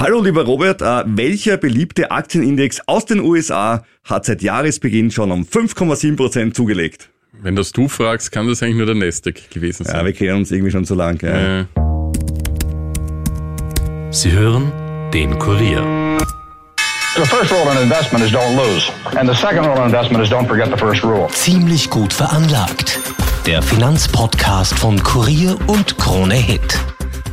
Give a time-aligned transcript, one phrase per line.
[0.00, 5.42] Hallo lieber Robert, äh, welcher beliebte Aktienindex aus den USA hat seit Jahresbeginn schon um
[5.44, 7.10] 5,7% zugelegt?
[7.42, 9.96] Wenn das du fragst, kann das eigentlich nur der Nasdaq gewesen sein.
[9.96, 11.20] Ja, wir kennen uns irgendwie schon so lang.
[11.22, 11.60] Ja.
[11.60, 11.64] Äh,
[14.10, 14.72] Sie hören
[15.12, 15.82] den Kurier.
[17.16, 18.90] The first rule in investment is don't lose.
[19.18, 21.28] And the second rule in investment is don't forget the first rule.
[21.28, 22.98] Ziemlich gut veranlagt.
[23.44, 26.80] Der Finanzpodcast von Kurier und Krone Hit.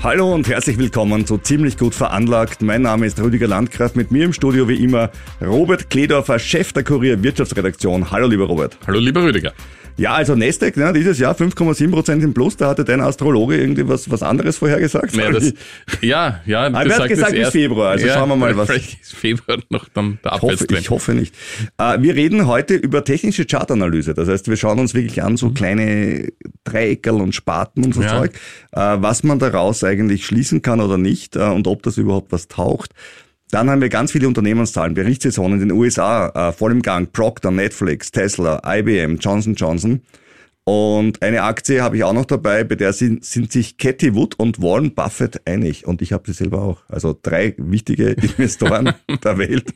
[0.04, 2.62] Hallo und herzlich willkommen zu Ziemlich gut veranlagt.
[2.62, 3.96] Mein Name ist Rüdiger Landgraf.
[3.96, 5.10] Mit mir im Studio wie immer
[5.42, 8.12] Robert Kledorfer, Chef der Kurier Wirtschaftsredaktion.
[8.12, 8.78] Hallo lieber Robert.
[8.86, 9.54] hallo lieber Rüdiger.
[9.98, 12.56] Ja, also Nasdaq, ne, dieses Jahr 5,7% im Plus.
[12.56, 15.16] Da hatte dein Astrologe irgendwie was, was anderes vorhergesagt.
[15.16, 15.54] Naja, das,
[16.02, 19.02] ja, ja, Aber er hat sagt gesagt bis Februar, also schauen wir mal, was- Vielleicht
[19.02, 21.34] ist Februar noch dann der Ich hoffe, ich hoffe nicht.
[21.80, 24.14] Äh, wir reden heute über technische Chartanalyse.
[24.14, 26.30] Das heißt, wir schauen uns wirklich an, so kleine
[26.64, 28.06] Dreieckerl und Spaten und so Mhm.
[28.06, 28.18] Ja.
[28.20, 28.32] Zeug,
[28.74, 32.48] äh, was man daraus eigentlich schließen kann oder nicht äh, und ob das überhaupt was
[32.48, 32.92] taucht.
[33.52, 37.52] Dann haben wir ganz viele Unternehmenszahlen, Berichtssaison in den USA, äh, voll im Gang, Procter,
[37.52, 40.02] Netflix, Tesla, IBM, Johnson Johnson.
[40.68, 44.38] Und eine Aktie habe ich auch noch dabei, bei der sind, sind sich Cathy Wood
[44.38, 45.88] und Warren Buffett einig.
[45.88, 46.84] Und ich habe sie selber auch.
[46.90, 49.74] Also drei wichtige Investoren der Welt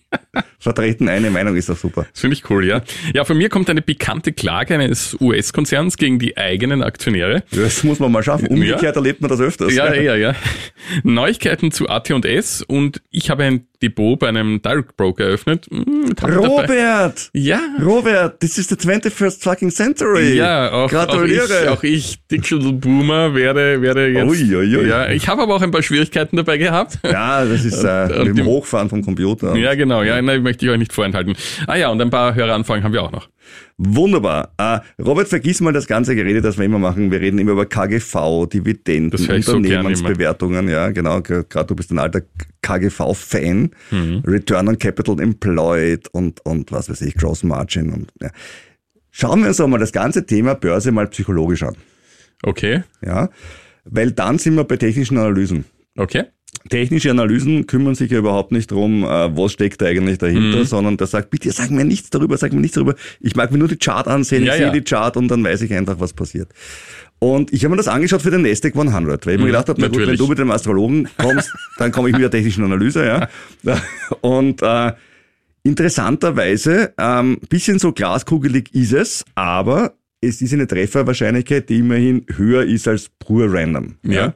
[0.60, 2.08] vertreten eine Meinung, ist doch super.
[2.12, 2.82] Das finde ich cool, ja.
[3.14, 7.46] Ja, von mir kommt eine pikante Klage eines US-Konzerns gegen die eigenen Aktionäre.
[7.52, 8.48] Das muss man mal schaffen.
[8.48, 9.74] Umgekehrt erlebt man das öfters.
[9.74, 10.36] Ja, ja, ja.
[11.04, 15.68] Neuigkeiten zu AT&S und ich habe ein Depot bei einem Direct Broker eröffnet.
[15.72, 16.14] Hm.
[16.24, 17.30] Robert!
[17.34, 17.60] Ja.
[17.84, 20.36] Robert, this is the 21st fucking century.
[20.36, 21.64] Ja, auch, auch Gratuliere.
[21.64, 24.30] ich, auch ich, Digital Boomer, werde, werde jetzt.
[24.30, 24.88] Ui, ui, ui.
[24.88, 27.00] Ja, ich habe aber auch ein paar Schwierigkeiten dabei gehabt.
[27.04, 29.56] ja, das ist äh, Und mit dem- Hochfahren vom Computer.
[29.56, 31.36] Ja, genau, ja, nein, möchte ich euch nicht vorenthalten.
[31.68, 33.30] Ah ja, und ein paar Höreranfragen haben wir auch noch.
[33.78, 34.54] Wunderbar.
[34.58, 37.12] Äh, Robert, vergiss mal das ganze Gerede, das wir immer machen.
[37.12, 39.56] Wir reden immer über KGV, Dividenden, ich so.
[39.56, 40.68] Unternehmensbewertungen.
[40.70, 41.22] ja, genau.
[41.22, 42.22] Gerade du bist ein alter
[42.62, 43.72] KGV-Fan.
[43.92, 44.24] Mhm.
[44.26, 47.92] Return on Capital Employed und, und was weiß ich, Gross Margin.
[47.92, 48.30] Und, ja.
[49.12, 51.76] Schauen wir uns doch mal das ganze Thema Börse mal psychologisch an.
[52.44, 53.30] Okay, Ja,
[53.86, 55.66] weil dann sind wir bei technischen Analysen.
[55.98, 56.26] okay.
[56.70, 60.66] Technische Analysen kümmern sich ja überhaupt nicht drum, äh, was steckt da eigentlich dahinter, Mhm.
[60.66, 62.96] sondern der sagt, bitte sag mir nichts darüber, sag mir nichts darüber.
[63.20, 64.72] Ich mag mir nur die Chart ansehen, Ja, ich sehe ja.
[64.74, 66.50] die Chart und dann weiß ich einfach, was passiert.
[67.20, 69.80] Und ich habe mir das angeschaut für den Nasdaq 100, weil ich mir gedacht habe,
[69.80, 72.64] na gut, wenn Mhm, du mit dem Astrologen kommst, dann komme ich mit der technischen
[72.64, 73.28] Analyse, ja.
[74.22, 74.92] Und äh,
[75.64, 82.64] interessanterweise, ähm, bisschen so glaskugelig ist es, aber es ist eine Trefferwahrscheinlichkeit, die immerhin höher
[82.64, 83.96] ist als pur random.
[84.04, 84.34] Ja.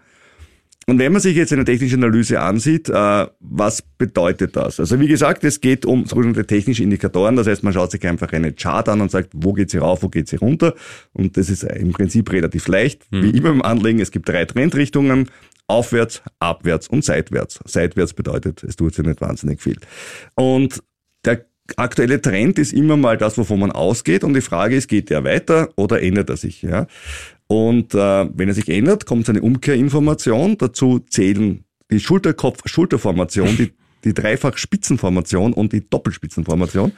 [0.87, 4.79] Und wenn man sich jetzt eine technische Analyse ansieht, äh, was bedeutet das?
[4.79, 7.35] Also wie gesagt, es geht um sogenannte technische Indikatoren.
[7.35, 10.03] Das heißt, man schaut sich einfach eine Chart an und sagt, wo geht sie rauf,
[10.03, 10.75] wo geht sie runter.
[11.13, 13.03] Und das ist im Prinzip relativ leicht.
[13.09, 15.29] Wie immer im Anlegen, es gibt drei Trendrichtungen.
[15.67, 17.59] Aufwärts, abwärts und seitwärts.
[17.65, 19.77] Seitwärts bedeutet, es tut sich nicht wahnsinnig viel.
[20.35, 20.83] Und
[21.25, 21.43] der
[21.77, 24.23] aktuelle Trend ist immer mal das, wovon man ausgeht.
[24.23, 26.61] Und die Frage ist, geht der weiter oder ändert er sich?
[26.61, 26.85] Ja?
[27.47, 27.97] Und äh,
[28.33, 30.57] wenn er sich ändert, kommt eine Umkehrinformation.
[30.57, 33.71] Dazu zählen die Schulterkopf-Schulterformation, die,
[34.03, 36.91] die Dreifach-Spitzenformation und die Doppelspitzenformation.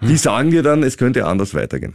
[0.00, 1.94] Die sagen dir dann, es könnte anders weitergehen.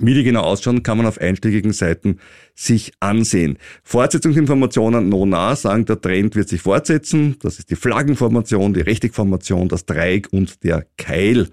[0.00, 2.18] Wie die genau ausschauen, kann man auf einschlägigen Seiten
[2.54, 3.58] sich ansehen.
[3.84, 7.36] Fortsetzungsinformationen no nah sagen, der Trend wird sich fortsetzen.
[7.40, 11.48] Das ist die Flaggenformation, die Rechteckformation, das Dreieck und der Keil.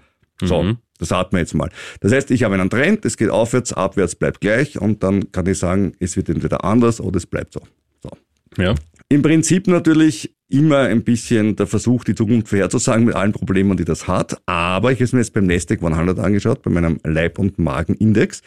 [0.48, 1.70] So, das hatten wir jetzt mal.
[2.00, 5.46] Das heißt, ich habe einen Trend, es geht aufwärts, abwärts bleibt gleich und dann kann
[5.46, 7.60] ich sagen, es wird entweder anders oder es bleibt so.
[8.02, 8.10] so.
[8.62, 8.74] Ja.
[9.08, 13.84] Im Prinzip natürlich immer ein bisschen der Versuch, die Zukunft vorherzusagen mit allen Problemen, die
[13.84, 14.40] das hat.
[14.46, 18.42] Aber ich habe es mir jetzt beim Nasdaq 100 angeschaut, bei meinem Leib- und Magenindex.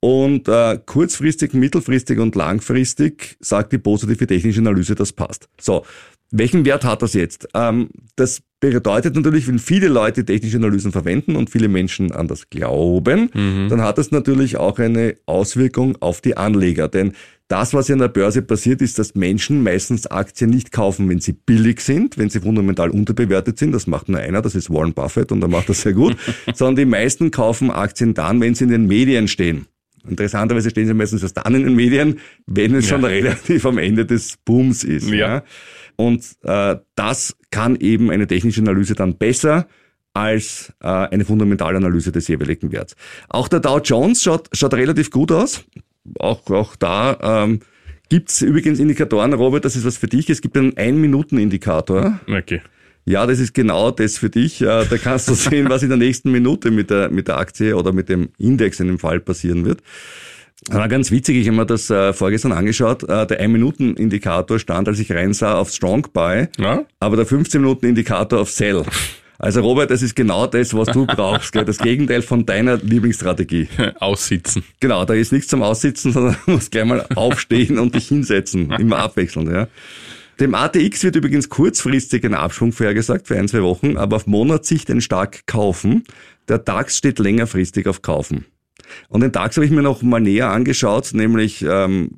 [0.00, 5.48] Und äh, kurzfristig, mittelfristig und langfristig sagt die positive technische Analyse, das passt.
[5.60, 5.84] So,
[6.30, 7.48] welchen Wert hat das jetzt?
[7.54, 12.50] Ähm, das bedeutet natürlich, wenn viele Leute technische Analysen verwenden und viele Menschen an das
[12.50, 13.30] glauben,
[13.68, 16.88] dann hat das natürlich auch eine Auswirkung auf die Anleger.
[16.88, 17.12] Denn
[17.46, 21.20] das, was ja an der Börse passiert, ist, dass Menschen meistens Aktien nicht kaufen, wenn
[21.20, 23.72] sie billig sind, wenn sie fundamental unterbewertet sind.
[23.72, 26.16] Das macht nur einer, das ist Warren Buffett und der macht das sehr gut.
[26.54, 29.66] Sondern die meisten kaufen Aktien dann, wenn sie in den Medien stehen.
[30.06, 34.04] Interessanterweise stehen sie meistens erst dann in den Medien, wenn es schon relativ am Ende
[34.06, 35.10] des Booms ist.
[35.10, 35.42] Ja.
[36.00, 39.66] Und äh, das kann eben eine technische Analyse dann besser
[40.14, 42.94] als äh, eine Fundamentalanalyse des jeweiligen Werts.
[43.28, 45.64] Auch der Dow Jones schaut, schaut relativ gut aus.
[46.20, 47.60] Auch, auch da ähm,
[48.08, 50.30] gibt's übrigens Indikatoren, Robert, das ist was für dich.
[50.30, 52.20] Es gibt einen Ein-Minuten-Indikator.
[52.28, 52.62] Okay.
[53.04, 54.60] Ja, das ist genau das für dich.
[54.60, 57.76] Äh, Da kannst du sehen, was in der nächsten Minute mit der, mit der Aktie
[57.76, 59.82] oder mit dem Index in dem Fall passieren wird.
[60.70, 63.04] Aber ganz witzig, ich habe mir das äh, vorgestern angeschaut.
[63.04, 66.84] Äh, der 1-Minuten-Indikator stand, als ich reinsah, auf Strong Buy, Ja?
[67.00, 68.82] aber der 15-Minuten-Indikator auf Sell.
[69.38, 71.52] Also Robert, das ist genau das, was du brauchst.
[71.52, 71.64] Gell?
[71.64, 73.68] Das Gegenteil von deiner Lieblingsstrategie.
[74.00, 74.64] Aussitzen.
[74.80, 78.72] Genau, da ist nichts zum Aussitzen, sondern du musst gleich mal aufstehen und dich hinsetzen.
[78.72, 79.68] Immer abwechselnd, ja.
[80.40, 84.90] Dem ATX wird übrigens kurzfristig ein Abschwung vorhergesagt für ein, zwei Wochen, aber auf Monatssicht
[84.90, 86.04] ein stark kaufen.
[86.48, 88.44] Der DAX steht längerfristig auf kaufen.
[89.08, 92.10] Und den DAX habe ich mir noch mal näher angeschaut, nämlich ähm,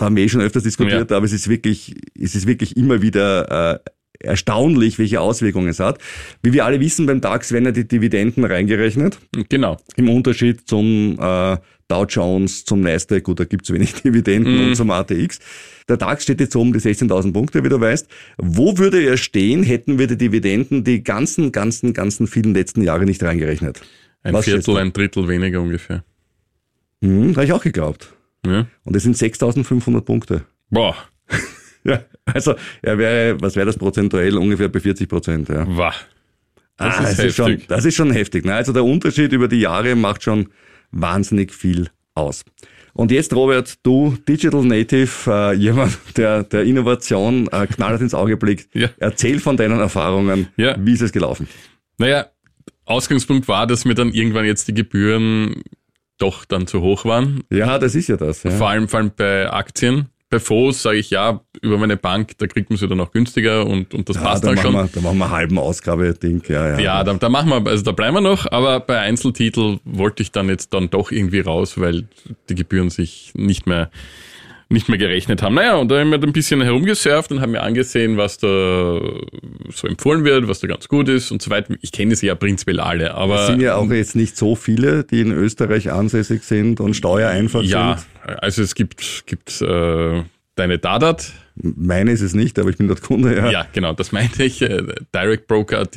[0.00, 3.74] haben wir eh schon öfters diskutiert, aber es ist wirklich, es ist wirklich immer wieder
[3.74, 3.78] äh,
[4.20, 5.98] erstaunlich, welche Auswirkungen es hat.
[6.42, 9.18] Wie wir alle wissen, beim DAX werden ja die Dividenden reingerechnet.
[9.48, 9.76] Genau.
[9.96, 11.56] Im Unterschied zum äh,
[11.88, 15.38] Dow Jones, zum Nasdaq, gut, da gibt's wenig Dividenden und zum ATX.
[15.88, 18.08] Der DAX steht jetzt um die 16.000 Punkte, wie du weißt.
[18.38, 23.04] Wo würde er stehen, hätten wir die Dividenden die ganzen, ganzen, ganzen vielen letzten Jahre
[23.04, 23.82] nicht reingerechnet?
[24.24, 26.02] Ein Was Viertel, ein Drittel weniger ungefähr.
[27.02, 28.12] Hm, habe ich auch geglaubt.
[28.44, 28.66] Ja.
[28.84, 30.44] Und es sind 6.500 Punkte.
[30.70, 30.96] Boah,
[31.84, 34.36] Ja, also er wäre, was wäre das prozentuell?
[34.38, 35.48] Ungefähr bei 40 Prozent.
[35.50, 35.66] Ja.
[35.68, 35.94] wah.
[36.76, 37.68] Das Ah, ist es schon, heftig.
[37.68, 38.44] das ist schon heftig.
[38.44, 38.54] Ne?
[38.54, 40.48] Also der Unterschied über die Jahre macht schon
[40.90, 42.44] wahnsinnig viel aus.
[42.94, 48.36] Und jetzt, Robert, du Digital Native, äh, jemand, der der Innovation äh, knallhart ins Auge
[48.36, 48.88] blickt, Ja.
[48.98, 50.48] erzähl von deinen Erfahrungen.
[50.56, 50.76] Ja.
[50.78, 51.46] Wie ist es gelaufen?
[51.98, 52.26] Naja,
[52.86, 55.62] Ausgangspunkt war, dass mir dann irgendwann jetzt die Gebühren
[56.18, 57.42] doch dann zu hoch waren.
[57.50, 58.42] Ja, das ist ja das.
[58.42, 58.50] Ja.
[58.50, 60.08] Vor allem, vor allem bei Aktien.
[60.30, 63.66] Bei Fonds sage ich ja, über meine Bank, da kriegt man sie dann auch günstiger
[63.66, 64.72] und, und das Ja, passt da, dann schon.
[64.72, 66.42] wir, da machen wir halben Ausgabe-Ding.
[66.48, 66.78] Ja, ja.
[66.78, 70.32] Ja, da, da machen wir, also da bleiben wir noch, aber bei Einzeltitel wollte ich
[70.32, 72.08] dann jetzt dann doch irgendwie raus, weil
[72.48, 73.90] die Gebühren sich nicht mehr
[74.74, 75.54] nicht mehr gerechnet haben.
[75.54, 79.00] Naja, und da haben wir ein bisschen herumgesurft und haben mir angesehen, was da
[79.70, 81.74] so empfohlen wird, was da ganz gut ist und so weiter.
[81.80, 85.04] Ich kenne sie ja prinzipiell alle, Es aber sind ja auch jetzt nicht so viele,
[85.04, 88.38] die in Österreich ansässig sind und steuereinfach ja, sind.
[88.40, 90.22] also es gibt, gibt äh,
[90.56, 93.36] deine Dadat, Meine ist es nicht, aber ich bin dort Kunde.
[93.36, 93.50] Ja.
[93.50, 94.60] Ja, genau, das meinte ich.
[94.60, 94.82] Äh,
[95.14, 95.96] Directbroker.at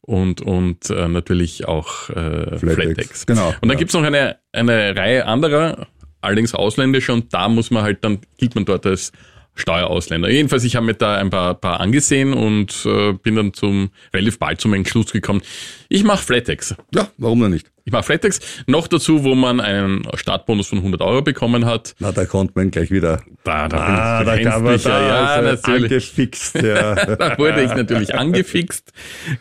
[0.00, 2.74] und, und äh, natürlich auch äh, Flatex.
[2.74, 3.26] Flatex.
[3.26, 3.76] Genau, Und dann ja.
[3.76, 5.86] gibt's noch eine, eine Reihe anderer,
[6.20, 9.12] allerdings ausländische, und da muss man halt dann, gilt man dort als
[9.56, 10.30] Steuerausländer.
[10.30, 14.38] Jedenfalls, ich habe mir da ein paar, paar angesehen und äh, bin dann zum relativ
[14.38, 15.42] bald zum Entschluss gekommen,
[15.88, 16.74] ich mache Flatex.
[16.94, 17.70] ja, warum denn nicht?
[17.84, 18.38] Ich mache Flatex.
[18.68, 21.96] Noch dazu, wo man einen Startbonus von 100 Euro bekommen hat.
[21.98, 23.22] Na, da kommt man gleich wieder.
[23.42, 25.84] Da, da, Ah, da kann man da ja, natürlich.
[25.84, 26.54] angefixt.
[26.62, 26.94] Ja.
[27.16, 28.92] Da wurde ich natürlich angefixt,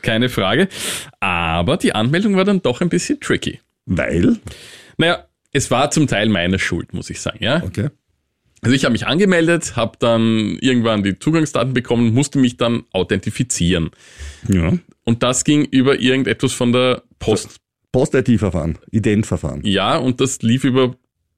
[0.02, 0.68] keine Frage.
[1.20, 3.60] Aber die Anmeldung war dann doch ein bisschen tricky.
[3.86, 4.38] Weil?
[4.98, 7.40] Naja, es war zum Teil meine Schuld, muss ich sagen.
[7.42, 7.64] Ja?
[7.64, 7.90] Okay.
[8.62, 13.90] Also ich habe mich angemeldet, habe dann irgendwann die Zugangsdaten bekommen, musste mich dann authentifizieren.
[14.48, 14.74] Ja.
[15.06, 17.58] Und das ging über irgendetwas von der Post.
[17.92, 19.62] Post-IT-Verfahren, Ident-Verfahren.
[19.64, 20.96] Ja, und das lief über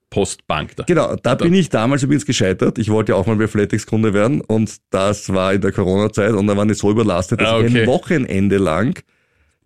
[0.10, 0.76] Postbank.
[0.76, 0.84] Da.
[0.84, 2.78] Genau, da bin ich damals übrigens gescheitert.
[2.78, 6.34] Ich wollte ja auch mal bei Flatex Kunde werden und das war in der Corona-Zeit
[6.34, 7.82] und da waren ich so überlastet, dass Ah, ich okay.
[7.84, 9.02] ein Wochenende lang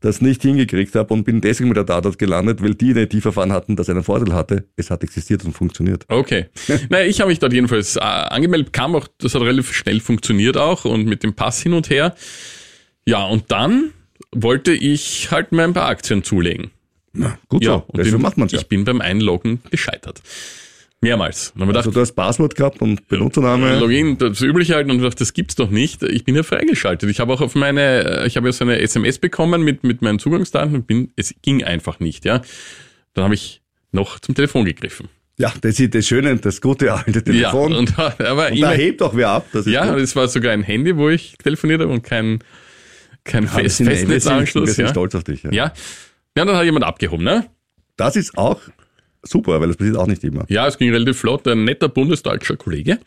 [0.06, 3.52] das nicht hingekriegt habe und bin deswegen mit der Datat gelandet, weil die ein IT-Verfahren
[3.52, 4.66] hatten, das einen Vorteil hatte.
[4.76, 6.06] Es hat existiert und funktioniert.
[6.08, 6.46] Okay.
[6.90, 10.58] naja, ich habe mich dort jedenfalls äh, angemeldet, kam auch, das hat relativ schnell funktioniert
[10.58, 12.14] auch und mit dem Pass hin und her.
[13.06, 13.92] Ja, und dann
[14.32, 16.72] wollte ich halt mir ein paar Aktien zulegen.
[17.14, 18.60] Na, gut Ja, so, und deswegen bin- macht man es ja.
[18.60, 20.22] Ich bin beim Einloggen gescheitert.
[21.02, 21.54] Mehrmals.
[21.58, 23.80] Also du hast Passwort gehabt und Benutzername.
[23.80, 26.02] Login, das übliche halt und gedacht, das gibt's doch nicht.
[26.04, 27.10] Ich bin ja freigeschaltet.
[27.10, 30.20] Ich habe auch auf meine, ich habe ja so eine SMS bekommen mit, mit meinen
[30.20, 32.42] Zugangsdaten und bin, es ging einfach nicht, ja.
[33.14, 35.10] Dann habe ich noch zum Telefon gegriffen.
[35.38, 37.72] Ja, das ist das Schöne, das gute alte Telefon.
[37.74, 39.48] Ja, und, aber und da hebt auch wer ab.
[39.66, 40.02] Ja, gut.
[40.02, 42.40] es war sogar ein Handy, wo ich telefoniert habe und kein,
[43.24, 44.92] kein Ja, wir Fest, sind, wir Festnetzanschluss, sind ja.
[44.92, 45.44] stolz auf dich.
[45.44, 45.52] Ja.
[45.52, 45.74] Ja.
[46.38, 47.46] Ja, dann hat jemand abgehoben, ne?
[47.96, 48.60] Das ist auch
[49.28, 50.46] super, weil das passiert auch nicht immer.
[50.50, 51.48] Ja, es ging relativ flott.
[51.48, 53.00] Ein netter bundesdeutscher Kollege.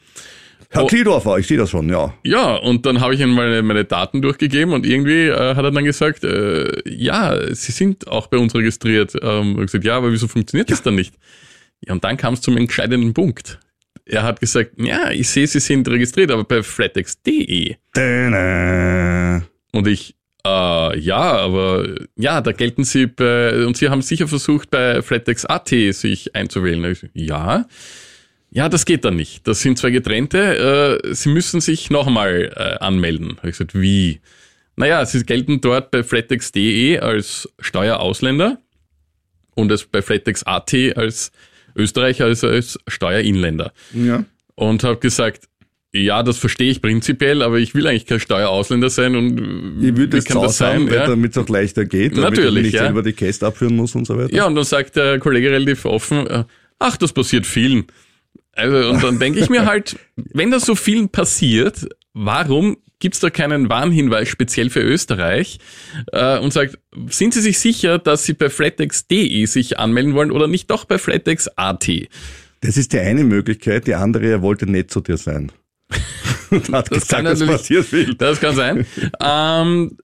[0.71, 0.87] Herr Oh.
[0.87, 2.13] Kliedorfer, ich sehe das schon, ja.
[2.25, 5.71] Ja, und dann habe ich ihm meine, meine Daten durchgegeben und irgendwie äh, hat er
[5.71, 9.15] dann gesagt, äh, ja, Sie sind auch bei uns registriert.
[9.23, 11.15] Ähm, ich gesagt, ja, aber wieso funktioniert das dann nicht?
[11.87, 13.61] Ja, und dann kam es zum entscheidenden Punkt.
[14.05, 17.77] Er hat gesagt, ja, ich sehe, Sie sind registriert, aber bei flatex.de.
[19.73, 20.17] Und ich,
[20.93, 21.87] äh, ja, aber
[22.17, 26.97] ja, da gelten Sie bei, und Sie haben sicher versucht, bei flatex.at sich einzuwählen.
[27.15, 27.67] Ja,
[28.51, 29.47] ja, das geht dann nicht.
[29.47, 31.01] Das sind zwei getrennte.
[31.05, 33.37] Äh, Sie müssen sich nochmal äh, anmelden.
[33.37, 34.21] Hab ich gesagt, wie?
[34.77, 38.59] Naja, Sie gelten dort bei flatex.de als Steuerausländer
[39.55, 41.33] und es bei flatex.at als
[41.77, 44.25] Österreicher, also als Steuerinländer Ja.
[44.55, 45.45] und habe gesagt,
[45.93, 49.97] ja, das verstehe ich prinzipiell, aber ich will eigentlich kein Steuerausländer sein und äh, Ich
[49.97, 50.95] würde wie es kann das sein, sein?
[50.95, 51.07] Ja?
[51.07, 52.85] damit es auch leichter geht, damit Natürlich, man nicht ja.
[52.85, 54.35] selber die Käste abführen muss und so weiter.
[54.35, 56.45] ja, und dann sagt der Kollege relativ offen, äh,
[56.79, 57.87] ach, das passiert vielen.
[58.53, 63.31] Also, und dann denke ich mir halt, wenn das so vielen passiert, warum gibt's da
[63.31, 65.59] keinen Warnhinweis speziell für Österreich
[66.13, 66.79] äh, und sagt,
[67.09, 70.99] sind Sie sich sicher, dass Sie bei flatex.de sich anmelden wollen oder nicht doch bei
[70.99, 71.89] flatex.at?
[72.61, 75.53] Das ist die eine Möglichkeit, die andere, er wollte nett zu dir sein.
[76.51, 78.15] Das gesagt, kann natürlich- passiert viel.
[78.15, 78.87] Das kann sein.
[79.21, 79.99] ähm,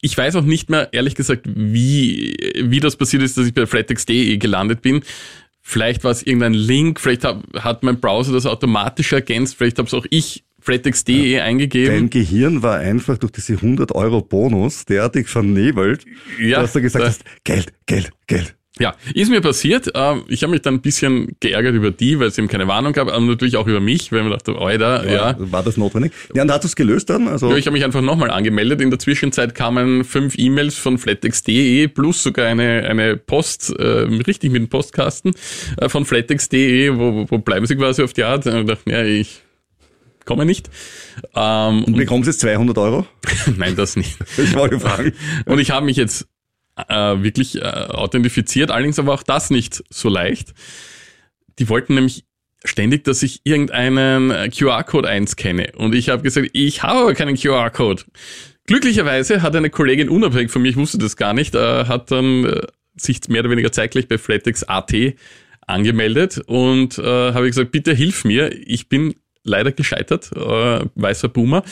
[0.00, 3.66] ich weiß auch nicht mehr, ehrlich gesagt, wie, wie das passiert ist, dass ich bei
[3.66, 5.02] flatex.de gelandet bin.
[5.60, 9.88] Vielleicht war es irgendein Link, vielleicht hab, hat mein Browser das automatisch ergänzt, vielleicht habe
[9.88, 11.94] es auch ich flatex.de eingegeben.
[11.94, 16.04] Dein Gehirn war einfach durch diese 100 Euro Bonus derartig vernebelt,
[16.40, 18.54] Ja, dass du gesagt da- hast, Geld, Geld, Geld.
[18.80, 19.90] Ja, ist mir passiert.
[19.94, 22.92] Ähm, Ich habe mich dann ein bisschen geärgert über die, weil es eben keine Warnung
[22.94, 25.36] gab, aber natürlich auch über mich, weil mir dachte, Alter, ja.
[25.38, 26.12] War das notwendig?
[26.34, 27.28] Ja, und hat es gelöst dann?
[27.28, 28.80] Also, Ja, ich habe mich einfach nochmal angemeldet.
[28.80, 34.50] In der Zwischenzeit kamen fünf E-Mails von flatex.de plus sogar eine, eine Post, äh, richtig
[34.50, 35.32] mit dem Postkasten
[35.76, 38.46] äh, von flatex.de, wo, wo- bleiben sie quasi auf die Art.
[38.46, 39.42] Und ich dachte, ja, ich
[40.24, 40.70] komme nicht.
[41.34, 43.06] Ähm, und und, bekommst jetzt 200 Euro?
[43.58, 44.16] nein, das nicht.
[44.38, 45.12] Ich wollte fragen.
[45.44, 46.26] Und ich habe mich jetzt
[46.76, 50.54] äh, wirklich äh, authentifiziert, allerdings aber auch das nicht so leicht.
[51.58, 52.24] Die wollten nämlich
[52.64, 55.72] ständig, dass ich irgendeinen äh, QR-Code einscanne.
[55.76, 58.04] Und ich habe gesagt, ich habe aber keinen QR-Code.
[58.66, 62.44] Glücklicherweise hat eine Kollegin unabhängig von mir, ich wusste das gar nicht, äh, hat dann
[62.44, 62.62] äh,
[62.96, 64.94] sich mehr oder weniger zeitgleich bei flatex.at
[65.66, 71.62] angemeldet und äh, habe gesagt, bitte hilf mir, ich bin leider gescheitert, äh, weißer Boomer.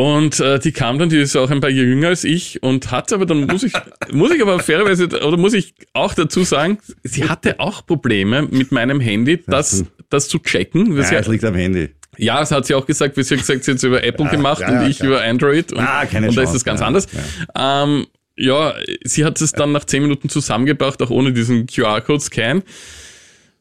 [0.00, 2.90] Und äh, die kam dann, die ist auch ein paar Jahre jünger als ich und
[2.90, 3.74] hat aber dann muss ich
[4.12, 8.72] muss ich aber fairerweise oder muss ich auch dazu sagen, sie hatte auch Probleme mit
[8.72, 10.96] meinem Handy, das das zu checken.
[10.96, 11.90] Das Ja, ja, es liegt am Handy.
[12.16, 14.24] ja, das hat sie auch gesagt, wie sie hat gesagt, sie hat es über Apple
[14.24, 15.08] Ja, gemacht ja, ja, und ich klar.
[15.10, 17.06] über Android und, Ah, keine und da ist es ganz ja, anders.
[17.54, 18.06] Ähm,
[18.38, 18.72] ja,
[19.04, 22.62] sie hat es dann nach zehn Minuten zusammengebracht, auch ohne diesen QR-Code-Scan.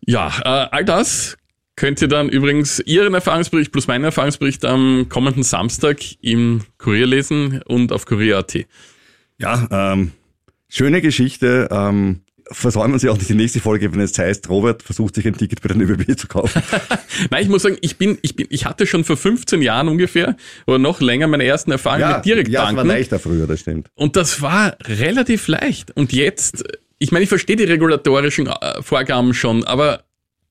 [0.06, 1.36] Ja, äh, all das
[1.80, 7.62] könnt ihr dann übrigens Ihren Erfahrungsbericht plus meinen Erfahrungsbericht am kommenden Samstag im Kurier lesen
[7.66, 8.66] und auf kurier.at.
[9.38, 10.12] Ja, ähm,
[10.68, 11.70] schöne Geschichte.
[11.72, 12.20] Ähm,
[12.52, 15.62] versäumen Sie auch nicht die nächste Folge, wenn es heißt, Robert versucht sich ein Ticket
[15.62, 16.62] bei der ÖBB zu kaufen.
[17.30, 20.36] Nein, ich muss sagen, ich bin, ich bin, ich hatte schon vor 15 Jahren ungefähr
[20.68, 22.88] oder noch länger meine ersten Erfahrungen mit ja, es war Direktbanken.
[22.88, 23.90] leichter früher, das stimmt.
[23.96, 25.96] Und das war relativ leicht.
[25.96, 26.62] Und jetzt,
[26.98, 30.04] ich meine, ich verstehe die regulatorischen äh, Vorgaben schon, aber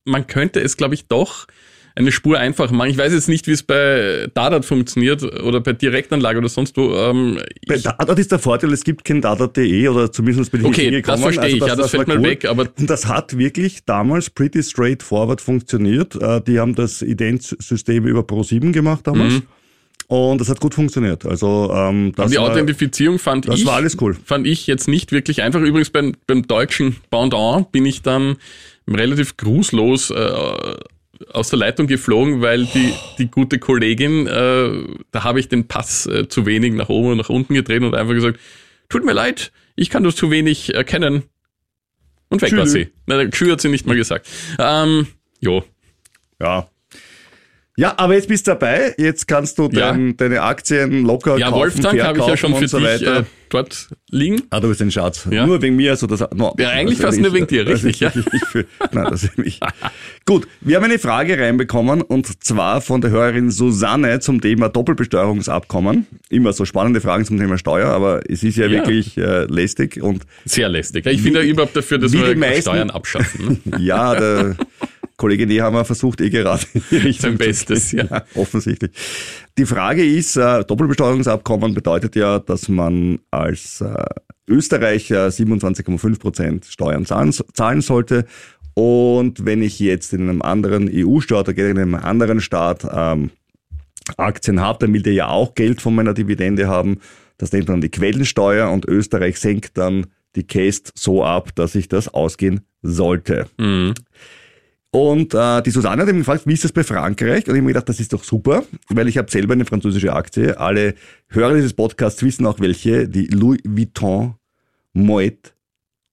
[0.08, 1.46] man könnte es, glaube ich, doch
[1.94, 2.90] eine Spur einfacher machen.
[2.90, 6.94] Ich weiß jetzt nicht, wie es bei Dadat funktioniert oder bei Direktanlage oder sonst wo.
[6.94, 10.90] Ähm, Bei Dadat ist der Vorteil, es gibt kein Dadat.de oder zumindest bin ich Okay,
[10.92, 11.22] nicht das hingekommen.
[11.34, 14.62] verstehe ich, ja, das fällt war mal weg, aber- Und das hat wirklich damals pretty
[14.62, 16.14] straightforward funktioniert.
[16.22, 19.34] Äh, Die haben das Ident-System über Pro7 gemacht damals.
[19.34, 19.42] Mhm.
[20.08, 21.26] Und das hat gut funktioniert.
[21.26, 24.16] Also ähm, das aber die war, Authentifizierung fand ich, war alles cool.
[24.24, 25.60] fand ich jetzt nicht wirklich einfach.
[25.60, 28.36] Übrigens beim, beim deutschen Pendant bin ich dann
[28.88, 30.76] relativ grußlos äh,
[31.32, 34.70] aus der Leitung geflogen, weil die, die gute Kollegin, äh,
[35.10, 37.94] da habe ich den Pass äh, zu wenig nach oben und nach unten gedreht und
[37.94, 38.40] einfach gesagt,
[38.88, 41.24] tut mir leid, ich kann das zu wenig erkennen.
[42.30, 42.72] Und weg war Tschüss.
[42.72, 42.88] sie.
[43.06, 44.26] Nein, Tschü hat sie nicht mal gesagt.
[44.58, 45.06] Ähm,
[45.40, 45.64] jo,
[46.40, 46.68] Ja.
[47.78, 48.92] Ja, aber jetzt bist du dabei.
[48.98, 49.92] Jetzt kannst du Ja.
[49.92, 53.22] dein, deine Aktien locker ja, kaufen, Wolfgang habe ich ja schon für so dich äh,
[53.50, 54.42] dort liegen.
[54.50, 55.28] Ah, du bist ein Schatz.
[55.30, 55.46] Ja.
[55.46, 56.24] Nur wegen mir, also das.
[56.34, 59.22] No, Ja, eigentlich das fast nur wegen dir, das richtig, ist wirklich für, nein, das
[59.22, 59.60] ist mich.
[60.26, 66.08] Gut, wir haben eine Frage reinbekommen und zwar von der Hörerin Susanne zum Thema Doppelbesteuerungsabkommen.
[66.30, 68.72] Immer so spannende Fragen zum Thema Steuer, aber es ist ja, Ja.
[68.72, 71.06] wirklich äh, lästig und Sehr lästig.
[71.06, 73.60] Ich finde ja überhaupt dafür, dass wir die meisten- Steuern abschaffen.
[73.64, 73.78] Ne?
[73.78, 74.56] ja, der
[75.18, 76.62] Kollege Nehammer versucht eh gerade
[77.18, 78.08] Sein Bestes, gehen.
[78.10, 78.24] ja.
[78.34, 78.92] Offensichtlich.
[79.58, 84.04] Die Frage ist, äh, Doppelbesteuerungsabkommen bedeutet ja, dass man als äh,
[84.46, 88.26] Österreicher 27,5 Prozent Steuern zahlen, zahlen sollte.
[88.74, 93.30] Und wenn ich jetzt in einem anderen EU-Staat oder in einem anderen Staat ähm,
[94.16, 97.00] Aktien habe, dann will der ja auch Geld von meiner Dividende haben.
[97.38, 100.06] Das nennt man die Quellensteuer und Österreich senkt dann
[100.36, 103.48] die Case so ab, dass ich das ausgehen sollte.
[103.58, 103.94] Mhm.
[104.90, 107.46] Und äh, die Susanne hat mich gefragt, wie ist das bei Frankreich?
[107.46, 110.12] Und ich habe mir gedacht, das ist doch super, weil ich habe selber eine französische
[110.14, 110.58] Aktie.
[110.58, 110.94] Alle
[111.28, 114.34] Hörer dieses Podcasts wissen auch welche, die Louis Vuitton,
[114.94, 115.52] Moet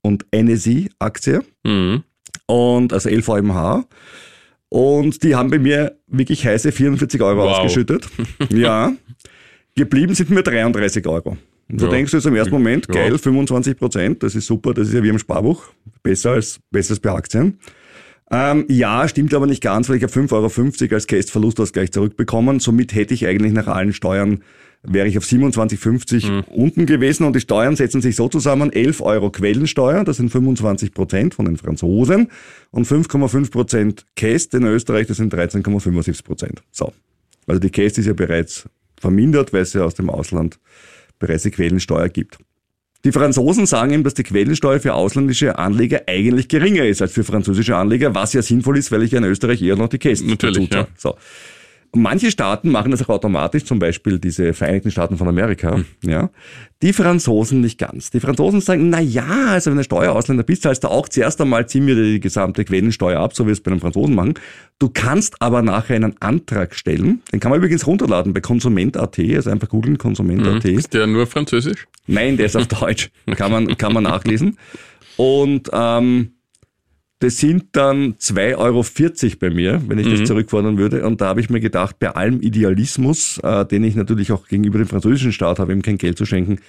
[0.02, 2.04] und NSI Aktie Mhm.
[2.48, 3.86] und also LVMH.
[4.70, 7.58] Und die haben bei mir wirklich heiße 44 Euro Wow.
[7.60, 8.08] ausgeschüttet.
[8.50, 8.92] ja.
[9.76, 11.38] Geblieben sind mir 33 Euro.
[11.70, 11.92] Und da Ja.
[11.92, 12.94] denkst du jetzt im ersten Moment, Ja.
[12.94, 15.64] geil, 25 Prozent, das ist super, das ist ja wie im Sparbuch.
[16.04, 17.58] Besser als, besser als bei Aktien.
[18.32, 22.60] Ähm, ja, stimmt aber nicht ganz, weil ich habe 5,50 Euro als Case-Verlustausgleich zurückbekommen.
[22.60, 24.42] Somit hätte ich eigentlich nach allen Steuern
[24.88, 26.44] wäre ich auf 27,50 Mhm.
[26.52, 30.94] unten gewesen und die Steuern setzen sich so zusammen, 11 Euro Quellensteuer, das sind 25
[30.94, 32.28] Prozent von den Franzosen
[32.72, 36.64] und 5,5 Prozent Käst in Österreich, das sind 13,75 Prozent.
[36.72, 36.94] So.
[37.48, 38.68] Also die Käst ist ja bereits
[39.00, 40.60] vermindert, weil es ja aus dem Ausland
[41.20, 42.38] bereits die Quellensteuer gibt.
[43.06, 47.24] Die Franzosen sagen ihm, dass die Quellensteuer für ausländische Anleger eigentlich geringer ist als für
[47.24, 50.32] französische Anleger, was ja sinnvoll ist, weil ich ja in Österreich eher noch die Kästen
[50.32, 50.88] Natürlich, zahle.
[50.98, 51.16] So.
[51.96, 55.76] Manche Staaten machen das auch automatisch, zum Beispiel diese Vereinigten Staaten von Amerika.
[55.76, 55.86] Hm.
[56.02, 56.30] Ja.
[56.82, 58.12] Die Franzosen nicht ganz.
[58.12, 61.68] Die Franzosen sagen, na ja, also wenn du Steuerausländer bist, zahlst du auch zuerst einmal
[61.68, 64.34] ziehen wir die gesamte Quellensteuer ab, so wie wir es bei den Franzosen machen.
[64.78, 67.22] Du kannst aber nachher einen Antrag stellen.
[67.32, 70.66] Den kann man übrigens runterladen bei Konsument.at, also einfach googeln Konsument.at.
[70.66, 71.88] Ist der nur französisch?
[72.08, 73.10] Nein, der ist auf Deutsch.
[73.36, 74.58] Kann man, kann man nachlesen.
[75.18, 76.35] Und ähm,
[77.20, 78.84] das sind dann 2,40 Euro
[79.40, 81.06] bei mir, wenn ich das zurückfordern würde.
[81.06, 84.78] Und da habe ich mir gedacht, bei allem Idealismus, äh, den ich natürlich auch gegenüber
[84.78, 86.60] dem französischen Staat habe, ihm kein Geld zu schenken,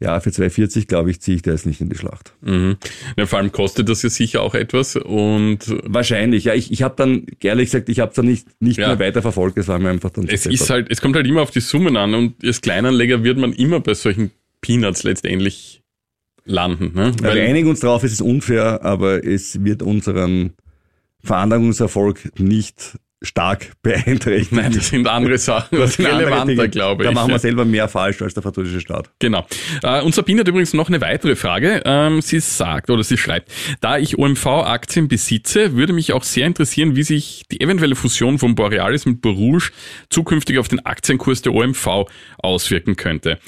[0.00, 2.34] ja, für 2,40 glaube ich, ziehe ich da jetzt nicht in die Schlacht.
[2.40, 2.76] Mhm.
[3.16, 6.54] Ja, vor allem kostet das ja sicher auch etwas und Wahrscheinlich, ja.
[6.54, 8.88] Ich, ich habe dann, ehrlich gesagt, ich habe es dann nicht, nicht Ja.
[8.88, 9.56] mehr weiter verfolgt.
[9.56, 11.96] Es war mir einfach dann es ist halt, es kommt halt immer auf die Summen
[11.96, 15.83] an und als Kleinanleger wird man immer bei solchen Peanuts letztendlich
[16.44, 16.92] landen.
[16.94, 17.12] Ne?
[17.22, 20.52] Ja, wir einigen uns darauf, es ist unfair, aber es wird unseren
[21.22, 24.62] Veranlagungserfolg nicht stark beeinträchtigen.
[24.62, 27.08] Nein, das sind andere Sachen, Das sind relevanter, glaube ich.
[27.08, 29.10] Da machen wir selber mehr falsch als der französische Staat.
[29.18, 29.46] Genau.
[29.82, 31.82] Äh, und Sabine hat übrigens noch eine weitere Frage.
[31.84, 36.96] Ähm, sie sagt oder sie schreibt, da ich OMV-Aktien besitze, würde mich auch sehr interessieren,
[36.96, 39.70] wie sich die eventuelle Fusion von Borealis mit Borouge
[40.10, 42.06] zukünftig auf den Aktienkurs der OMV
[42.38, 43.38] auswirken könnte.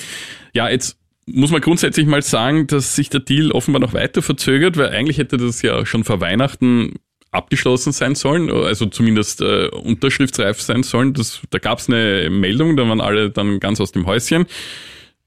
[0.55, 4.77] Ja, jetzt muss man grundsätzlich mal sagen, dass sich der Deal offenbar noch weiter verzögert,
[4.77, 6.95] weil eigentlich hätte das ja schon vor Weihnachten
[7.33, 11.13] abgeschlossen sein sollen, also zumindest äh, unterschriftsreif sein sollen.
[11.13, 14.47] Das, da gab es eine Meldung, da waren alle dann ganz aus dem Häuschen.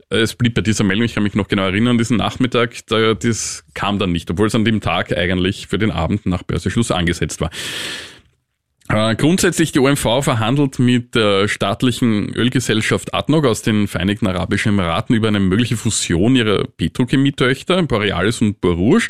[0.10, 3.64] Es blieb bei dieser Meldung, ich kann mich noch genau erinnern, diesen Nachmittag, da, das
[3.76, 7.42] kam dann nicht, obwohl es an dem Tag eigentlich für den Abend nach Börseschluss angesetzt
[7.42, 7.52] war.
[8.92, 15.16] Äh, grundsätzlich die OMV verhandelt mit der staatlichen Ölgesellschaft ADNOC aus den Vereinigten Arabischen Emiraten
[15.16, 19.10] über eine mögliche Fusion ihrer Petrochemietöchter, Borealis und Borouge.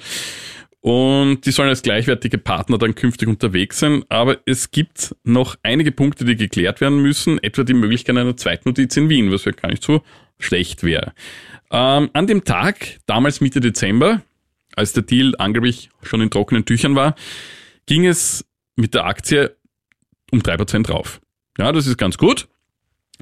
[0.82, 4.04] Und die sollen als gleichwertige Partner dann künftig unterwegs sein.
[4.10, 8.98] Aber es gibt noch einige Punkte, die geklärt werden müssen, etwa die Möglichkeit einer Zweitnotiz
[8.98, 10.02] in Wien, was ja gar nicht so
[10.40, 11.14] schlecht wäre.
[11.72, 14.24] Ähm, an dem Tag, damals Mitte Dezember,
[14.76, 17.16] als der Deal angeblich schon in trockenen Tüchern war,
[17.86, 19.56] ging es mit der Aktie
[20.32, 21.22] um 3% drauf.
[21.58, 22.48] Ja, das ist ganz gut.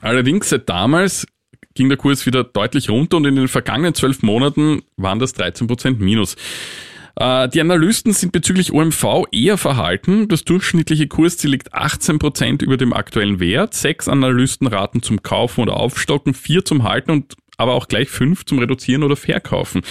[0.01, 1.25] Allerdings seit damals
[1.73, 5.97] ging der Kurs wieder deutlich runter und in den vergangenen zwölf Monaten waren das 13%
[5.97, 6.35] Minus.
[7.15, 10.27] Äh, Die Analysten sind bezüglich OMV eher verhalten.
[10.27, 13.73] Das durchschnittliche Kursziel liegt 18% über dem aktuellen Wert.
[13.73, 18.45] Sechs Analysten raten zum Kaufen oder Aufstocken, vier zum Halten und aber auch gleich fünf
[18.45, 19.81] zum Reduzieren oder Verkaufen.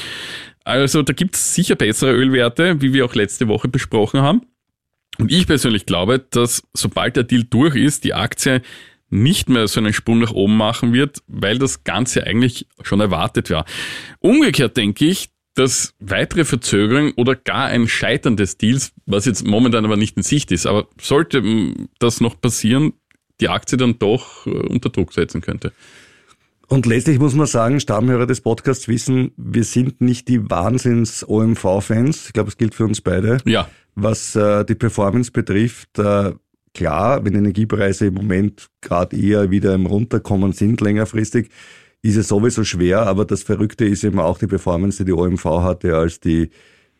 [0.64, 4.42] Also da gibt es sicher bessere Ölwerte, wie wir auch letzte Woche besprochen haben.
[5.18, 8.62] Und ich persönlich glaube, dass sobald der Deal durch ist, die Aktie
[9.08, 13.50] nicht mehr so einen Sprung nach oben machen wird, weil das Ganze eigentlich schon erwartet
[13.50, 13.64] war.
[14.18, 19.84] Umgekehrt denke ich, dass weitere Verzögerungen oder gar ein Scheitern des Deals, was jetzt momentan
[19.84, 22.92] aber nicht in Sicht ist, aber sollte mm, das noch passieren,
[23.40, 25.72] die Aktie dann doch äh, unter Druck setzen könnte.
[26.68, 32.26] Und letztlich muss man sagen, Stammhörer des Podcasts wissen, wir sind nicht die Wahnsinns-OMV-Fans.
[32.26, 33.38] Ich glaube, es gilt für uns beide.
[33.44, 36.32] Ja, Was äh, die Performance betrifft, äh,
[36.74, 41.50] klar, wenn Energiepreise im Moment gerade eher wieder im Runterkommen sind, längerfristig,
[42.02, 45.44] ist es sowieso schwer, aber das Verrückte ist eben auch die Performance, die die OMV
[45.44, 46.50] hatte, als die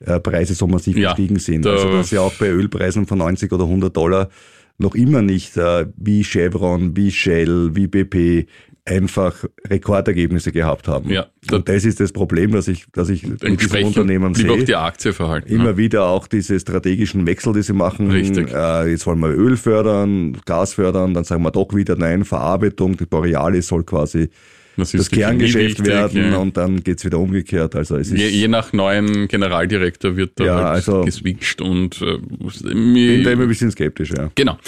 [0.01, 1.67] äh, Preise so massiv Ja, gestiegen sind.
[1.67, 4.31] also dass ja auch bei Ölpreisen von 90 oder 100 Dollar
[4.79, 8.47] noch immer nicht äh, wie Chevron, wie Shell, wie BP
[8.87, 11.11] einfach Rekordergebnisse gehabt haben.
[11.11, 14.57] Ja, Und das ist das Problem, dass ich, dass ich mit entsprechend Unternehmen blieb auch
[14.57, 15.49] sehe die Aktie verhalten.
[15.53, 15.77] immer ja.
[15.77, 18.11] wieder auch diese strategischen Wechsel, die sie machen.
[18.11, 18.53] Richtig.
[18.53, 22.97] Äh, jetzt wollen wir Öl fördern, Gas fördern, dann sagen wir doch wieder nein, Verarbeitung,
[22.97, 24.31] die Borealis soll quasi
[24.77, 26.37] Das das Kerngeschäft wichtig, werden ja.
[26.39, 27.75] und dann geht's wieder umgekehrt.
[27.75, 32.01] Also es ist Je, je nach neuen Generaldirektor wird da Ja, halt also- geswitcht und
[32.03, 32.19] äh,
[32.63, 34.31] bin da immer ein bisschen skeptisch, ja.
[34.35, 34.59] Genau.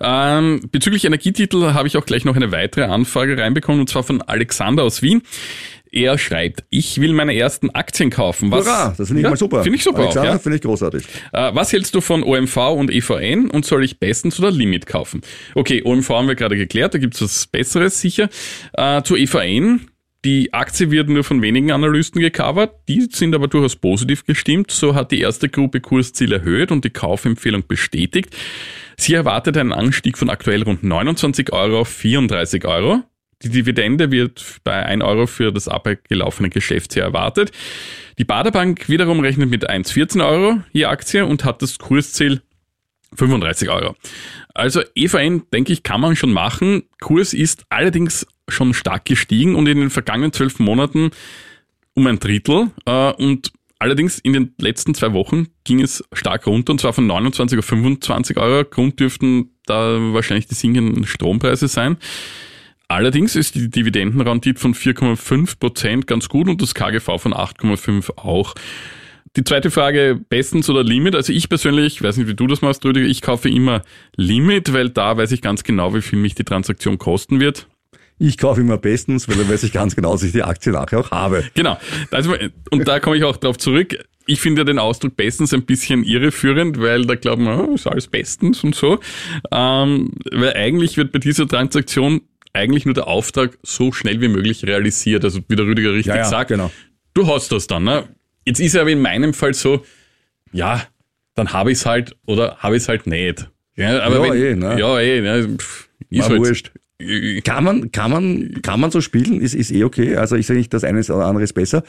[0.00, 4.22] Ähm, bezüglich Energietitel habe ich auch gleich noch eine weitere Anfrage reinbekommen, und zwar von
[4.22, 5.22] Alexander aus Wien.
[5.92, 8.50] Er schreibt, ich will meine ersten Aktien kaufen.
[8.50, 9.62] Was, Hurra, das finde ich Ja, mal super.
[9.64, 10.38] Finde ich super auch, Alexander, ja.
[10.38, 11.04] finde ich großartig.
[11.32, 15.22] Äh, was hältst du von OMV und EVN und soll ich bestens oder Limit kaufen?
[15.54, 18.28] Okay, OMV haben wir gerade geklärt, da gibt's was Besseres sicher.
[18.74, 19.88] Äh, zu EVN,
[20.24, 24.70] die Aktie wird nur von wenigen Analysten gecovert, die sind aber durchaus positiv gestimmt.
[24.70, 28.36] So hat die erste Gruppe Kursziel erhöht und die Kaufempfehlung bestätigt.
[28.96, 33.02] Sie erwartet einen Anstieg von aktuell rund 29 Euro auf 34 Euro.
[33.42, 37.52] Die Dividende wird bei 1 Euro für das abgelaufene Geschäftsjahr erwartet.
[38.18, 42.42] Die Baderbank wiederum rechnet mit 1,14 Euro je Aktie und hat das Kursziel
[43.14, 43.96] 35 Euro.
[44.54, 46.84] Also EVN, denke ich, kann man schon machen.
[47.00, 51.10] Kurs ist allerdings schon stark gestiegen und in den vergangenen zwölf Monaten
[51.94, 52.70] um ein Drittel.
[52.84, 57.06] Äh, und allerdings in den letzten zwei Wochen ging es stark runter und zwar von
[57.06, 58.64] 29 auf 25 Euro.
[58.68, 61.96] Grund dürften da wahrscheinlich die sinkenden Strompreise sein.
[62.90, 68.52] Allerdings ist die Dividendenrendite von 4,5 Prozent ganz gut und das KGV von 8,5 auch.
[69.36, 71.14] Die zweite Frage, bestens oder Limit?
[71.14, 73.82] Also ich persönlich, ich weiß nicht, wie du das machst, Rüdiger, ich kaufe immer
[74.16, 77.68] Limit, weil da weiß ich ganz genau, wie viel mich die Transaktion kosten wird.
[78.18, 80.98] Ich kaufe immer bestens, weil dann weiß ich ganz genau, dass ich die Aktie nachher
[80.98, 81.44] auch habe.
[81.54, 81.78] Genau.
[82.10, 82.34] Also,
[82.72, 84.04] und da komme ich auch drauf zurück.
[84.26, 87.86] Ich finde ja den Ausdruck bestens ein bisschen irreführend, weil da glauben wir, oh, ist
[87.86, 88.98] alles bestens und so.
[89.52, 94.64] Ähm, weil eigentlich wird bei dieser Transaktion eigentlich nur der Auftrag so schnell wie möglich
[94.64, 95.24] realisiert.
[95.24, 96.70] Also wie der Rüdiger richtig Ja, ja, sagt, genau.
[97.14, 97.84] du hast das dann.
[97.84, 98.08] Ne?
[98.44, 99.84] Jetzt ist ja aber in meinem Fall so,
[100.52, 100.82] ja,
[101.34, 103.48] dann habe ich es halt oder habe ich es halt nicht.
[103.76, 104.78] Ja, aber Ja, wenn, eh, ne?
[104.78, 105.56] ja, eh, ne?
[105.58, 106.72] Pff, ist halt, wurscht.
[107.44, 110.16] Kann man, kann man, kann man so spielen, ist, ist eh okay.
[110.16, 111.82] Also ich sage nicht, das eine oder andere ist besser.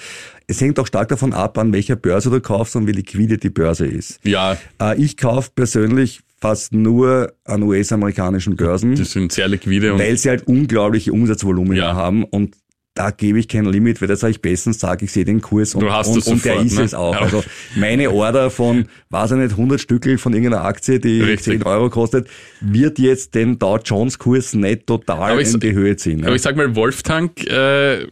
[0.47, 3.49] Es hängt auch stark davon ab, an welcher Börse du kaufst und wie liquide die
[3.49, 4.25] Börse ist.
[4.25, 9.99] Ja, Äh, Ich kaufe persönlich fast nur an US-amerikanischen Börsen, die sind sehr liquide und
[9.99, 11.95] weil sie halt unglaubliche Umsatzvolumina Ja.
[11.95, 12.55] haben und
[12.93, 15.75] da gebe ich kein Limit, weil das sage ich bestens, sage ich sehe den Kurs
[15.75, 16.83] und, und, es und der sofort, ist ne?
[16.83, 17.13] es auch.
[17.13, 17.21] Ja.
[17.21, 17.41] Also
[17.77, 21.59] meine Order von, weiß ich nicht, 100 Stückel von irgendeiner Aktie, die Richtig.
[21.59, 22.27] 10 Euro kostet,
[22.59, 26.19] wird jetzt den Dow Jones Kurs nicht total Aber ich- in die Höhe ziehen.
[26.19, 26.27] ne?
[26.27, 28.07] aber ich sag mal, Wolftank, äh,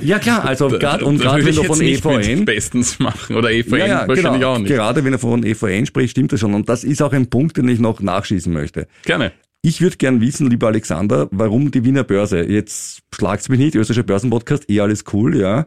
[0.00, 3.86] Ja klar, also gerade und gerade wenn du von EVN bestens machen oder EVN ja,
[3.86, 4.54] ja, wahrscheinlich genau.
[4.54, 4.68] auch nicht.
[4.68, 6.54] Gerade wenn er von EVN spricht, stimmt das schon.
[6.54, 8.86] Und das ist auch ein Punkt, den ich noch nachschießen möchte.
[9.04, 9.32] Gerne.
[9.62, 12.42] Ich würde gern wissen, lieber Alexander, warum die Wiener Börse?
[12.42, 15.66] Jetzt schlagt's mich nicht, österreichischer Börsenpodcast, eh alles cool, ja.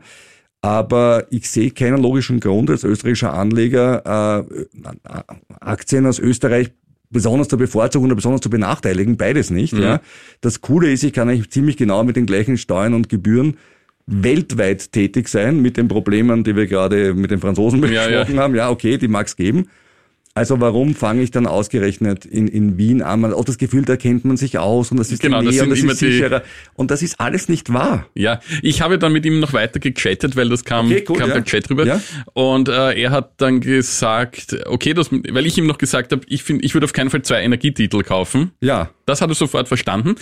[0.61, 4.65] Aber ich sehe keinen logischen Grund als österreichischer Anleger, äh,
[5.59, 6.71] Aktien aus Österreich
[7.09, 9.73] besonders zu bevorzugen oder besonders zu benachteiligen, beides nicht.
[9.73, 9.81] Mhm.
[9.81, 10.01] Ja.
[10.39, 13.57] Das Coole ist, ich kann eigentlich ziemlich genau mit den gleichen Steuern und Gebühren
[14.07, 18.55] weltweit tätig sein, mit den Problemen, die wir gerade mit den Franzosen Ja, besprochen haben.
[18.55, 19.67] Ja, okay, die mag's geben.
[20.33, 23.19] Also warum fange ich dann ausgerechnet in, in Wien an?
[23.19, 25.55] Man auch das Gefühl, da kennt man sich aus und das ist Genau, die das
[25.55, 26.43] Nähe und sind das ist sicherer.
[26.75, 28.07] Und das ist alles nicht wahr.
[28.15, 31.27] Ja, ich habe dann mit ihm noch weiter gechattet, weil das kam, Okay, cool, kam
[31.29, 31.33] ja.
[31.35, 31.85] der Chat rüber.
[31.85, 32.01] Ja.
[32.31, 36.43] Und äh, er hat dann gesagt, okay, das, weil ich ihm noch gesagt habe, ich
[36.43, 38.51] finde, ich würde auf keinen Fall zwei Energietitel kaufen.
[38.61, 38.89] Ja.
[39.05, 40.15] Das hat er sofort verstanden.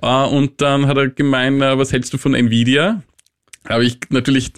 [0.00, 3.02] Äh, und dann hat er gemeint, äh, was hältst du von Nvidia?
[3.68, 4.52] Habe ich natürlich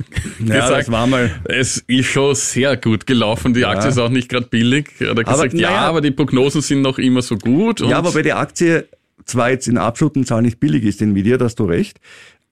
[0.44, 1.31] Ja, gesagt, war mal.
[1.44, 3.55] es ist schon sehr gut gelaufen.
[3.55, 4.90] Die Aktie ist auch nicht gerade billig.
[5.01, 5.81] Er hat gesagt, ja, naja.
[5.83, 7.81] aber die Prognosen sind noch immer so gut.
[7.81, 8.87] Ja, aber bei der Aktie
[9.25, 12.01] zwar jetzt in absoluten Zahlen nicht billig ist, Nvidia, da hast du recht,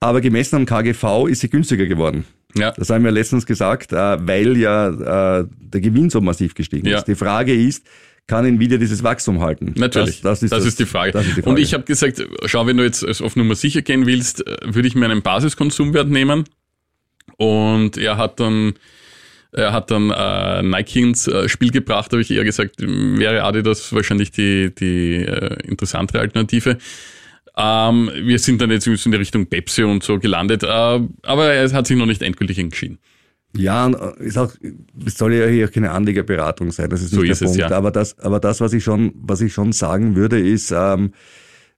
[0.00, 2.24] aber gemessen am KGV ist sie günstiger geworden.
[2.54, 6.86] ja, Das haben wir letztens gesagt, äh, weil ja äh, der Gewinn so massiv gestiegen
[6.86, 6.98] Ja.
[6.98, 7.04] ist.
[7.08, 7.86] Die Frage ist,
[8.26, 9.72] kann Nvidia dieses Wachstum halten?
[9.76, 11.12] Natürlich, Das, das, ist, das, die Frage.
[11.12, 11.50] Das ist die Frage.
[11.50, 14.88] Und ich habe gesagt, schau, wenn du jetzt auf Nummer sicher gehen willst, äh, würde
[14.88, 16.44] ich mir einen Basiskonsumwert nehmen.
[17.36, 18.74] Und er hat dann,
[19.52, 23.92] er hat dann äh, Nike ins äh, Spiel gebracht, habe ich eher gesagt, wäre Adidas
[23.92, 26.78] wahrscheinlich die, die äh, interessantere Alternative.
[27.56, 31.72] Ähm, wir sind dann jetzt in die Richtung Pepsi und so gelandet, äh, aber er
[31.72, 32.98] hat sich noch nicht endgültig entschieden.
[33.58, 34.52] Ja, äh, ist auch,
[35.06, 37.56] es soll ja hier auch keine Anlegerberatung sein, das ist So nicht ist der es,
[37.56, 37.70] Punkt.
[37.70, 37.76] ja.
[37.76, 41.12] Aber das, aber das, was ich schon, was ich schon sagen würde, ist, ähm,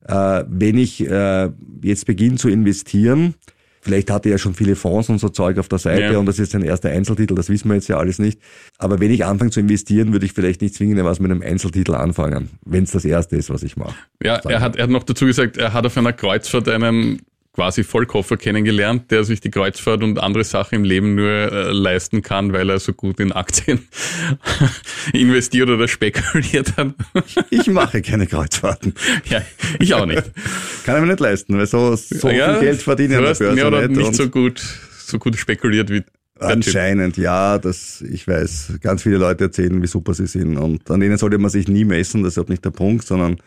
[0.06, 1.50] äh, wenn ich äh,
[1.82, 3.34] jetzt beginne zu investieren,
[3.80, 6.18] vielleicht hatte er ja schon viele Fonds und so Zeug auf der Seite Ja.
[6.18, 8.40] und das ist sein erster Einzeltitel, das wissen wir jetzt ja alles nicht.
[8.76, 11.94] Aber wenn ich anfange zu investieren, würde ich vielleicht nicht zwingend was mit einem Einzeltitel
[11.94, 13.94] anfangen, wenn es das erste ist, was ich mache.
[14.22, 17.20] Ja, er hat, er hat noch dazu gesagt, er hat auf einer Kreuzfahrt einen
[17.58, 22.22] quasi Vollkoffer kennengelernt, der sich die Kreuzfahrt und andere Sachen im Leben nur äh, leisten
[22.22, 23.80] kann, weil er so gut in Aktien
[25.12, 26.94] investiert oder spekuliert hat.
[27.50, 28.94] Ich mache keine Kreuzfahrten.
[29.24, 29.42] ja,
[29.80, 30.22] ich auch nicht.
[30.84, 33.34] Kann ich mir nicht leisten, weil so, so ja, viel Geld verdiene ich an der
[33.34, 33.98] Börse mehr oder nicht.
[33.98, 34.62] nicht so gut,
[34.96, 36.04] so gut spekuliert wie.
[36.38, 41.00] Anscheinend, ja, das, ich weiß, ganz viele Leute erzählen, wie super sie sind und an
[41.00, 43.38] denen sollte man sich nie messen, das ist auch nicht der Punkt, sondern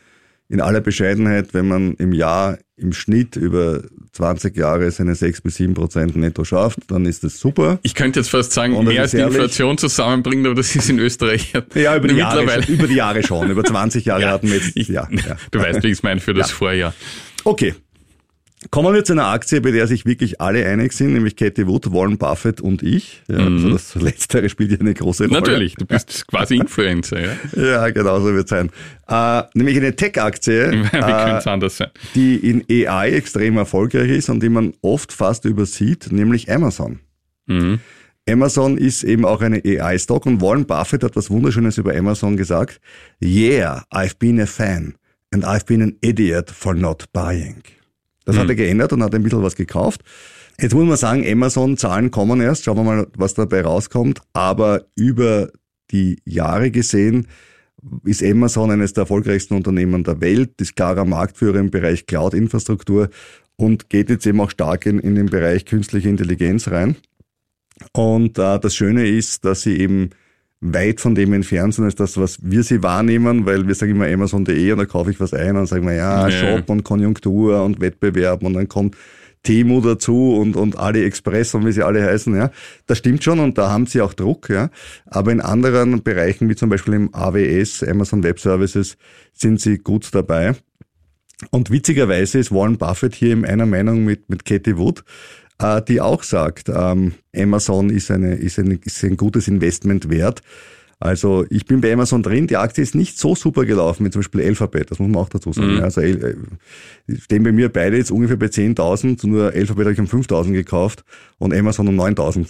[0.52, 5.56] in aller Bescheidenheit, wenn man im Jahr im Schnitt über 20 Jahre seine 6 bis
[5.56, 7.80] 7 Prozent netto schafft, dann ist das super.
[7.84, 9.18] Ich könnte jetzt fast sagen, Und mehr als die.
[9.20, 12.64] Inflation zusammenbringt, aber das ist in Österreich Ja, über die, Jahre, mittlerweile.
[12.64, 15.38] schon, über die Jahre schon, über 20 Jahre Ja, hatten wir jetzt, ich, ja, ja.
[15.52, 16.94] Du weißt, wie ich es meine für das Vorjahr.
[17.46, 17.74] Okay.
[18.70, 21.92] Kommen wir zu einer Aktie, bei der sich wirklich alle einig sind, nämlich Katie Wood,
[21.92, 23.24] Warren Buffett und ich.
[23.28, 23.56] Ja, Mhm.
[23.56, 25.40] also das Letztere spielt ja eine große Rolle.
[25.40, 27.36] Natürlich, du bist quasi Influencer, ja.
[27.56, 28.70] Ja, genau so wird es sein.
[29.08, 35.12] Äh, nämlich eine Tech-Aktie, äh, die in AI extrem erfolgreich ist und die man oft
[35.12, 37.00] fast übersieht, nämlich Amazon.
[37.48, 37.80] Mhm.
[38.30, 42.80] Amazon ist eben auch eine AI-Stock und Warren Buffett hat was Wunderschönes über Amazon gesagt.
[43.22, 44.94] Yeah, I've been a fan
[45.34, 47.64] and I've been an idiot for not buying.
[48.26, 50.02] Das hat er geändert und hat ein bisschen was gekauft.
[50.60, 52.66] Jetzt muss man sagen, Amazon-Zahlen kommen erst.
[52.66, 54.22] Schauen wir mal, was dabei rauskommt.
[54.34, 55.50] Aber über
[55.92, 57.28] die Jahre gesehen
[58.04, 63.10] ist Amazon eines der erfolgreichsten Unternehmen der Welt, ist klarer Marktführer im Bereich Cloud-Infrastruktur
[63.56, 66.96] und geht jetzt eben auch stark in, in den Bereich künstliche Intelligenz rein.
[67.94, 70.12] Und äh, das Schöne ist, dass sie eben
[70.62, 74.08] weit von dem entfernt sind, als das, was wir sie wahrnehmen, weil wir sagen immer
[74.08, 76.32] Amazon.de und da kaufe ich was ein und dann sagen wir, ja, Ja.
[76.32, 78.96] Shop und Konjunktur und Wettbewerb und dann kommt
[79.44, 82.52] Temu dazu und, und AliExpress und wie sie alle heißen, ja.
[82.86, 84.70] Das stimmt schon und da haben sie auch Druck, ja.
[85.08, 88.98] Aber in anderen Bereichen, wie zum Beispiel im AWS, Amazon Web Services,
[89.34, 90.54] sind sie gut dabei.
[91.50, 95.04] Und witzigerweise ist Warren Buffett hier in einer Meinung mit, mit Katie Wood,
[95.62, 100.42] äh, die auch sagt, ähm, Amazon ist, eine, ist, eine, ist ein gutes Investment wert.
[101.02, 104.20] Also ich bin bei Amazon drin, die Aktie ist nicht so super gelaufen wie zum
[104.20, 105.78] Beispiel Alphabet, das muss man auch dazu sagen.
[105.78, 105.84] Mhm.
[105.84, 106.36] Also äh,
[107.24, 111.04] stehen bei mir beide jetzt ungefähr bei 10.000, nur Alphabet habe ich um 5.000 gekauft
[111.40, 112.50] und Amazon um 9.000.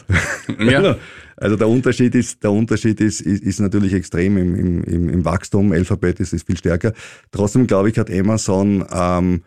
[0.69, 0.97] Ja.
[1.37, 5.25] Also der Unterschied ist, der Unterschied ist, ist, ist natürlich extrem im, im, im, im
[5.25, 5.71] Wachstum.
[5.71, 6.91] Alphabet ist, ist viel stärker.
[7.31, 9.43] Trotzdem glaube ich, hat Amazon ähm,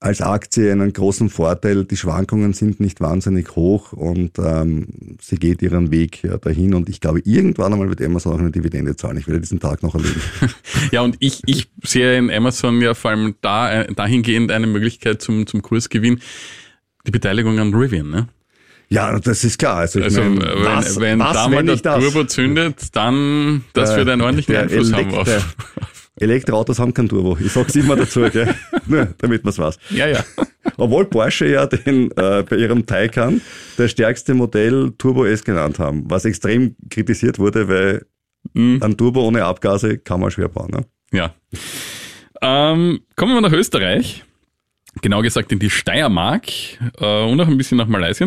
[0.00, 1.84] als Aktie einen großen Vorteil.
[1.84, 4.86] Die Schwankungen sind nicht wahnsinnig hoch und ähm,
[5.20, 6.74] sie geht ihren Weg ja, dahin.
[6.74, 9.16] Und ich glaube, irgendwann einmal wird Amazon auch eine Dividende zahlen.
[9.16, 10.20] Ich werde diesen Tag noch erleben.
[10.92, 15.20] Ja, und ich, ich sehe in Amazon ja vor allem da, äh, dahingehend eine Möglichkeit
[15.20, 16.20] zum, zum Kursgewinn,
[17.06, 18.08] die Beteiligung an Rivian.
[18.08, 18.28] Ne?
[18.88, 19.78] ja, das ist klar.
[19.78, 21.82] Also, Also mein, wenn, was, wenn was, da mal der?
[21.82, 25.28] Turbo zündet, dann das wird einen ordentlichen Einfluss haben auf.
[26.20, 27.36] Elektroautos haben kein Turbo.
[27.40, 28.54] Ich sag's immer dazu, gell?
[28.86, 29.78] Nur, damit man's weiß.
[29.90, 30.24] Ja, ja.
[30.76, 33.40] Obwohl Porsche ja den äh, bei ihrem Taycan
[33.76, 38.06] das stärkste Modell Turbo S genannt haben, was extrem kritisiert wurde, weil
[38.54, 38.80] Mhm.
[38.82, 40.70] ein Turbo ohne Abgase kann man schwer bauen.
[40.70, 40.84] Ne?
[41.12, 41.34] Ja.
[42.40, 44.24] Ähm, kommen wir nach Österreich.
[45.02, 46.48] Genau gesagt in die Steiermark
[47.00, 48.26] äh, und auch ein bisschen nach Malaysia.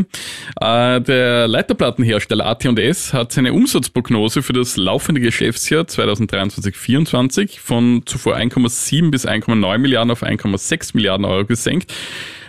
[0.59, 9.11] Äh, der Leiterplattenhersteller AT&S hat seine Umsatzprognose für das laufende Geschäftsjahr 2023-24 von zuvor 1,7
[9.11, 11.93] bis 1,9 Milliarden auf 1,6 Milliarden Euro gesenkt.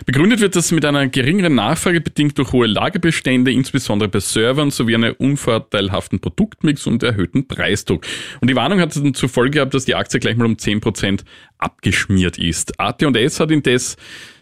[0.05, 4.95] Begründet wird das mit einer geringeren Nachfrage bedingt durch hohe Lagerbestände, insbesondere bei Servern, sowie
[4.95, 8.05] einer unvorteilhaften Produktmix und erhöhten Preisdruck.
[8.41, 11.21] Und die Warnung hat dann zur Folge gehabt, dass die Aktie gleich mal um 10%
[11.63, 12.79] abgeschmiert ist.
[12.79, 13.97] AT&S hat indes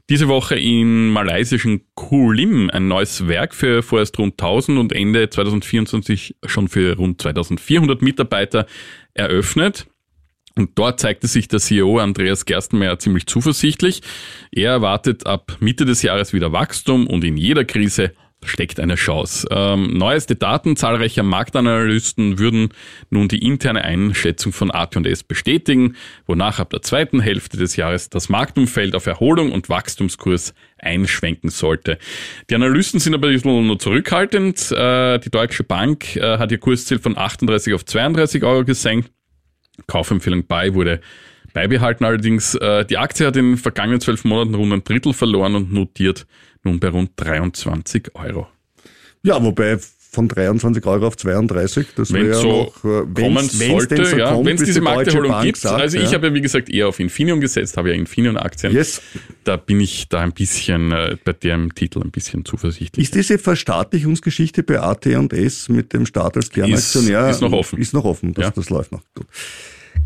[0.10, 6.36] diese Woche in malaysischen Kulim ein neues Werk für vorerst rund 1000 und Ende 2024
[6.46, 8.66] schon für rund 2400 Mitarbeiter
[9.14, 9.88] eröffnet.
[10.58, 14.02] Und dort zeigte sich der CEO Andreas Gerstenmeier ziemlich zuversichtlich.
[14.52, 18.12] Er erwartet ab Mitte des Jahres wieder Wachstum und in jeder Krise
[18.44, 19.48] steckt eine Chance.
[19.52, 22.70] Ähm, neueste Daten zahlreicher Marktanalysten würden
[23.10, 28.30] nun die interne Einschätzung von AT&S bestätigen, wonach ab der zweiten Hälfte des Jahres das
[28.30, 31.98] Marktumfeld auf Erholung und Wachstumskurs einschwenken sollte.
[32.50, 34.72] Die Analysten sind aber ein bisschen nur zurückhaltend.
[34.72, 39.12] Äh, die Deutsche Bank äh, hat ihr Kursziel von 38 auf 32 Euro gesenkt.
[39.88, 41.02] Kaufempfehlung bei wurde
[41.54, 42.06] beibehalten.
[42.06, 45.74] Allerdings, äh, die Aktie hat in den vergangenen zwölf Monaten rund ein Drittel verloren und
[45.74, 46.26] notiert
[46.64, 48.48] nun bei rund 23 Euro.
[49.24, 49.78] Ja, wobei
[50.14, 54.06] von 23 Euro auf 32, das wäre ja so noch, äh, wenn's- kommen wenn's sollte,
[54.06, 55.58] so ja, wenn es diese die Markterholung Bank gibt.
[55.60, 56.14] sagt, also ich ja.
[56.16, 58.74] habe ja wie gesagt eher auf Infineon gesetzt, habe ja Infineon-Aktien.
[58.74, 59.02] Yes.
[59.46, 63.06] Da bin ich da ein bisschen, äh, bei dem Titel ein bisschen zuversichtlich.
[63.06, 67.30] Ist diese Verstaatlichungsgeschichte bei AT&S mit dem Staat als Kernaktionär?
[67.30, 67.80] Ist- ist noch offen.
[67.80, 68.52] Ist noch offen, das, Ja.
[68.52, 69.02] das läuft noch.
[69.16, 69.28] Gut.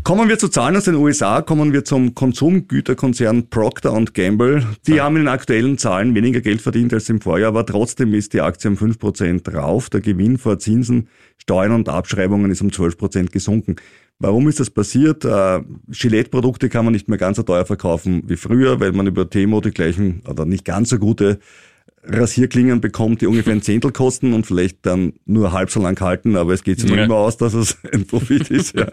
[0.02, 4.64] Kommen wir zu Zahlen aus den USA, kommen wir zum Konsumgüterkonzern Procter Gamble.
[4.86, 8.32] Die haben in den aktuellen Zahlen weniger Geld verdient als im Vorjahr, aber trotzdem ist
[8.32, 9.90] die Aktie um 5% drauf.
[9.90, 13.76] Der Gewinn vor Zinsen, Steuern und Abschreibungen ist um 12% gesunken.
[14.18, 15.24] Warum ist das passiert?
[15.24, 19.28] Äh, Gillette-Produkte kann man nicht mehr ganz so teuer verkaufen wie früher, weil man über
[19.28, 21.38] Temo die gleichen oder nicht ganz so gute
[22.08, 26.36] Rasierklingen bekommt, die ungefähr ein Zehntel kosten und vielleicht dann nur halb so lang halten,
[26.36, 27.04] aber es geht sich noch Ja.
[27.04, 28.76] immer aus, dass es ein Profit ist.
[28.76, 28.88] Ja.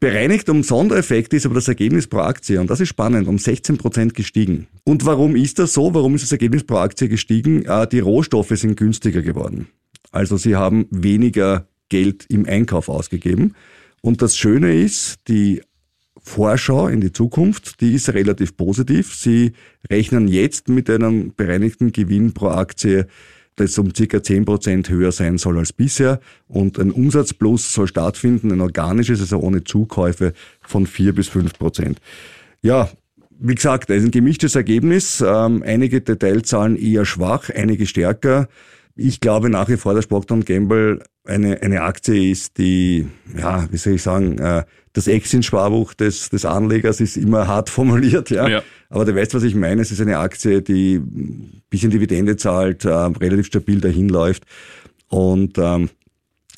[0.00, 3.78] Bereinigt um Sondereffekte ist aber das Ergebnis pro Aktie, und das ist spannend, um 16
[3.78, 4.68] Prozent gestiegen.
[4.84, 5.92] Und warum ist das so?
[5.92, 7.64] Warum ist das Ergebnis pro Aktie gestiegen?
[7.64, 9.66] Äh, Die Rohstoffe sind günstiger geworden.
[10.12, 13.54] Also sie haben weniger Geld im Einkauf ausgegeben.
[14.00, 15.62] Und das Schöne ist, die
[16.20, 19.14] Vorschau in die Zukunft, die ist relativ positiv.
[19.14, 19.52] Sie
[19.90, 23.06] rechnen jetzt mit einem bereinigten Gewinn pro Aktie,
[23.56, 26.20] das um circa 10% höher sein soll als bisher.
[26.46, 31.96] Und ein Umsatzplus soll stattfinden, ein organisches, also ohne Zukäufe von 4 bis 5%.
[32.62, 32.88] Ja,
[33.40, 35.22] wie gesagt, ein gemischtes Ergebnis.
[35.26, 38.48] Ähm, einige Detailzahlen eher schwach, einige stärker.
[38.96, 43.76] Ich glaube nach wie vor, dass Procter Gamble eine, eine Aktie ist, die, ja, wie
[43.76, 44.64] soll ich sagen, äh,
[44.98, 48.48] das Exit-Sparbuch des, des Anlegers ist immer hart formuliert, ja.
[48.48, 48.62] ja.
[48.90, 49.80] Aber du weißt, was ich meine.
[49.80, 54.44] Es ist eine Aktie, die ein bisschen Dividende zahlt, äh, relativ stabil dahinläuft
[55.08, 55.90] und ähm,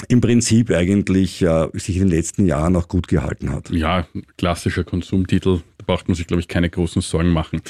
[0.09, 3.69] im Prinzip eigentlich äh, sich in den letzten Jahren auch gut gehalten hat.
[3.71, 4.07] Ja,
[4.39, 5.61] klassischer Konsumtitel.
[5.77, 7.61] Da braucht man sich, glaube ich, keine großen Sorgen machen.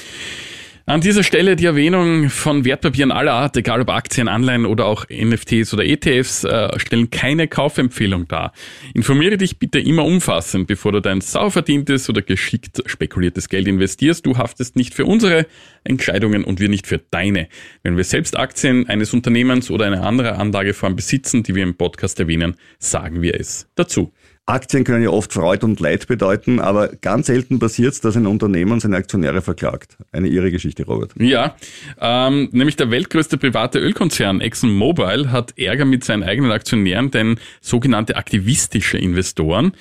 [0.91, 5.05] An dieser Stelle die Erwähnung von Wertpapieren aller Art, egal ob Aktien, Anleihen oder auch
[5.09, 8.51] NFTs oder ETFs, äh, stellen keine Kaufempfehlung dar.
[8.93, 14.25] Informiere dich bitte immer umfassend, bevor du dein sauer verdientes oder geschickt spekuliertes Geld investierst.
[14.25, 15.47] Du haftest nicht für unsere
[15.85, 17.47] Entscheidungen und wir nicht für deine.
[17.83, 22.19] Wenn wir selbst Aktien eines Unternehmens oder eine andere Anlageform besitzen, die wir im Podcast
[22.19, 24.11] erwähnen, sagen wir es dazu.
[24.47, 28.25] Aktien können ja oft Freude und Leid bedeuten, aber ganz selten passiert es, dass ein
[28.25, 29.97] Unternehmen seine Aktionäre verklagt.
[30.11, 31.11] Eine irre Geschichte, Robert.
[31.17, 31.55] Ja,
[31.99, 38.15] ähm, nämlich der weltgrößte private Ölkonzern ExxonMobil hat Ärger mit seinen eigenen Aktionären, denn sogenannte
[38.15, 39.73] aktivistische Investoren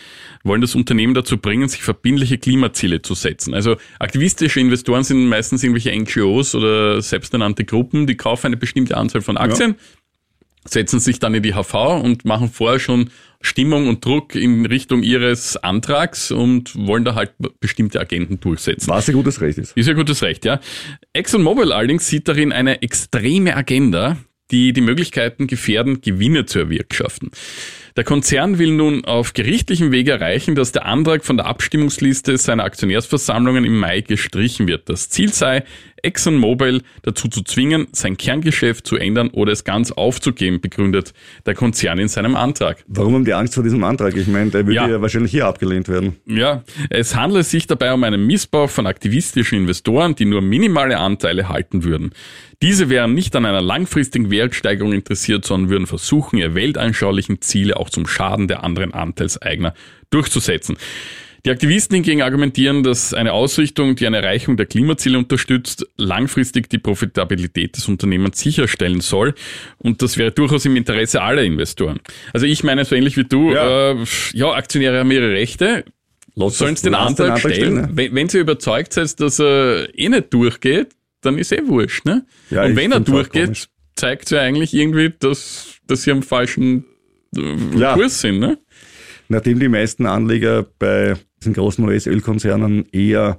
[0.44, 3.54] wollen das Unternehmen dazu bringen, sich verbindliche Klimaziele zu setzen.
[3.54, 9.22] Also aktivistische Investoren sind meistens irgendwelche NGOs oder selbsternannte Gruppen, die kaufen eine bestimmte Anzahl
[9.22, 9.70] von Aktien.
[9.70, 9.99] Ja
[10.64, 15.02] setzen sich dann in die HV und machen vorher schon Stimmung und Druck in Richtung
[15.02, 18.90] ihres Antrags und wollen da halt bestimmte Agenten durchsetzen.
[18.90, 19.76] Was ein gutes Recht ist.
[19.76, 20.60] Ist ein gutes Recht, ja.
[21.14, 24.18] ExxonMobil allerdings sieht darin eine extreme Agenda,
[24.50, 27.30] die die Möglichkeiten gefährden, Gewinne zu erwirtschaften.
[27.96, 32.64] Der Konzern will nun auf gerichtlichem Wege erreichen, dass der Antrag von der Abstimmungsliste seiner
[32.64, 34.88] Aktionärsversammlungen im Mai gestrichen wird.
[34.88, 35.64] Das Ziel sei,
[36.02, 41.12] ExxonMobil dazu zu zwingen, sein Kerngeschäft zu ändern oder es ganz aufzugeben, begründet
[41.46, 42.84] der Konzern in seinem Antrag.
[42.86, 44.16] Warum haben die Angst vor diesem Antrag?
[44.16, 44.88] Ich meine, der würde ja.
[44.88, 46.16] ja wahrscheinlich hier abgelehnt werden.
[46.26, 51.48] Ja, es handelt sich dabei um einen Missbrauch von aktivistischen Investoren, die nur minimale Anteile
[51.48, 52.12] halten würden.
[52.62, 57.88] Diese wären nicht an einer langfristigen Wertsteigerung interessiert, sondern würden versuchen, ihre weltanschaulichen Ziele auch
[57.88, 59.72] zum Schaden der anderen Anteilseigner
[60.10, 60.76] durchzusetzen.
[61.46, 66.78] Die Aktivisten hingegen argumentieren, dass eine Ausrichtung, die eine Erreichung der Klimaziele unterstützt, langfristig die
[66.78, 69.34] Profitabilität des Unternehmens sicherstellen soll.
[69.78, 72.00] Und das wäre durchaus im Interesse aller Investoren.
[72.32, 73.96] Also ich meine so ähnlich wie du, ja, äh,
[74.32, 75.84] ja Aktionäre haben ihre Rechte.
[76.36, 77.54] Sollen sie den Antrag stellen?
[77.54, 78.10] stellen ne?
[78.12, 80.88] wenn, sie überzeugt sind, dass er eh nicht durchgeht,
[81.22, 82.04] dann ist eh wurscht.
[82.04, 82.24] Ne?
[82.50, 86.84] Ja, Und wenn er durchgeht, zeigt sie ja eigentlich irgendwie, dass, dass sie am falschen
[87.36, 87.94] äh, ja.
[87.94, 88.38] Kurs sind.
[88.38, 88.58] Ne?
[89.30, 93.38] Nachdem die meisten Anleger bei diesen großen US-Ölkonzernen eher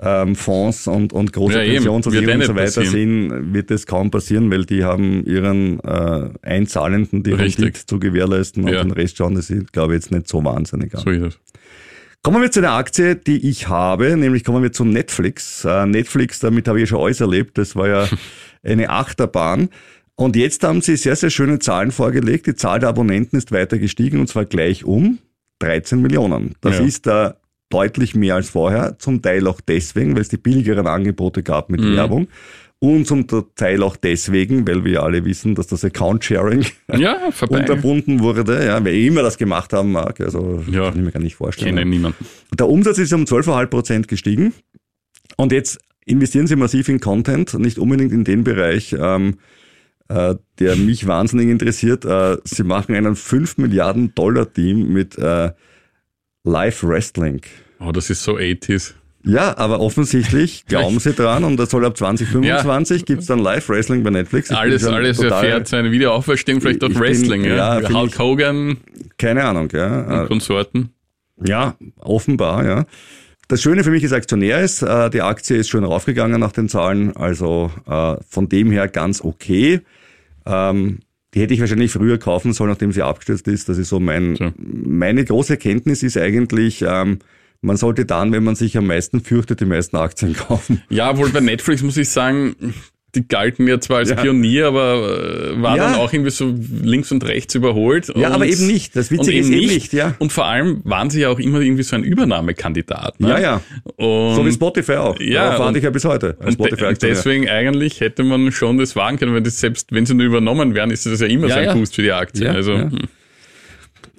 [0.00, 3.30] ähm, Fonds und, und große ja, Pensionsversicherungen und so weiter passieren.
[3.30, 8.66] sind, wird das kaum passieren, weil die haben ihren äh, Einzahlenden die Rendite zu gewährleisten
[8.68, 8.80] ja.
[8.80, 11.02] und den Rest schauen das ist, glaube ich, jetzt nicht so wahnsinnig an.
[11.02, 11.38] So ist es.
[12.22, 15.64] Kommen wir zu einer Aktie, die ich habe, nämlich kommen wir zu Netflix.
[15.64, 18.08] Äh, Netflix, damit habe ich schon alles erlebt, das war ja
[18.62, 19.68] eine Achterbahn.
[20.16, 22.46] Und jetzt haben sie sehr, sehr schöne Zahlen vorgelegt.
[22.46, 25.18] Die Zahl der Abonnenten ist weiter gestiegen und zwar gleich um
[25.58, 26.54] 13 Millionen.
[26.60, 26.84] Das ja.
[26.84, 27.36] ist da
[27.70, 31.80] deutlich mehr als vorher, zum Teil auch deswegen, weil es die billigeren Angebote gab mit
[31.80, 31.96] mhm.
[31.96, 32.28] Werbung.
[32.78, 38.66] Und zum Teil auch deswegen, weil wir alle wissen, dass das Account-Sharing ja, unterbunden wurde,
[38.66, 40.20] ja, wer immer das gemacht haben mag.
[40.20, 41.76] Also ja, kann ich mir gar nicht vorstellen.
[41.76, 42.26] Kenne niemanden.
[42.58, 44.52] Der Umsatz ist um 12,5 Prozent gestiegen.
[45.36, 49.38] Und jetzt investieren sie massiv in Content, nicht unbedingt in den Bereich, ähm,
[50.08, 52.04] äh, der mich wahnsinnig interessiert.
[52.04, 55.52] Äh, sie machen einen 5 Milliarden Dollar Team mit äh,
[56.44, 57.40] Live Wrestling.
[57.80, 58.94] Oh, das ist so 80s.
[59.26, 63.04] Ja, aber offensichtlich glauben sie dran und das soll ab 2025 ja.
[63.04, 64.50] gibt's dann Live-Wrestling bei Netflix.
[64.50, 67.42] Ich alles alles erfährt seine Wiederauferstehung, vielleicht auch Wrestling.
[67.42, 68.76] Bin, ja, ja Hulk Hogan.
[69.16, 70.20] Keine Ahnung, ja.
[70.20, 70.90] Und Konsorten.
[71.42, 72.86] Ja, offenbar, ja.
[73.48, 76.68] Das Schöne für mich ist Aktionär ist, äh, die Aktie ist schön raufgegangen nach den
[76.68, 79.80] Zahlen, also äh, von dem her ganz okay.
[80.46, 81.00] Ähm,
[81.34, 83.68] die hätte ich wahrscheinlich früher kaufen sollen, nachdem sie abgestürzt ist.
[83.68, 84.52] Das ist so mein, so.
[84.56, 87.18] meine große Erkenntnis ist eigentlich, ähm,
[87.60, 90.82] man sollte dann, wenn man sich am meisten fürchtet, die meisten Aktien kaufen.
[90.88, 92.54] Ja, wohl bei Netflix muss ich sagen,
[93.14, 94.16] die galten ja zwar als ja.
[94.16, 95.84] Pionier, aber äh, war ja.
[95.84, 98.08] dann auch irgendwie so links und rechts überholt.
[98.14, 98.96] Ja, und, aber eben nicht.
[98.96, 99.92] Das Witzige ist eben nicht.
[99.92, 100.14] Ja.
[100.18, 103.20] Und vor allem waren sie ja auch immer irgendwie so ein Übernahmekandidat.
[103.20, 103.28] Ne?
[103.30, 103.60] Ja, ja.
[103.96, 105.18] Und so wie Spotify auch.
[105.20, 105.44] Ja.
[105.44, 106.36] Darauf warte ich ja bis heute.
[106.44, 110.14] Und de deswegen eigentlich hätte man schon das wagen können, weil das selbst, wenn sie
[110.14, 112.50] nur übernommen werden, ist das ja immer ja, so ein Boost für die Aktie.
[112.50, 112.90] also, hm.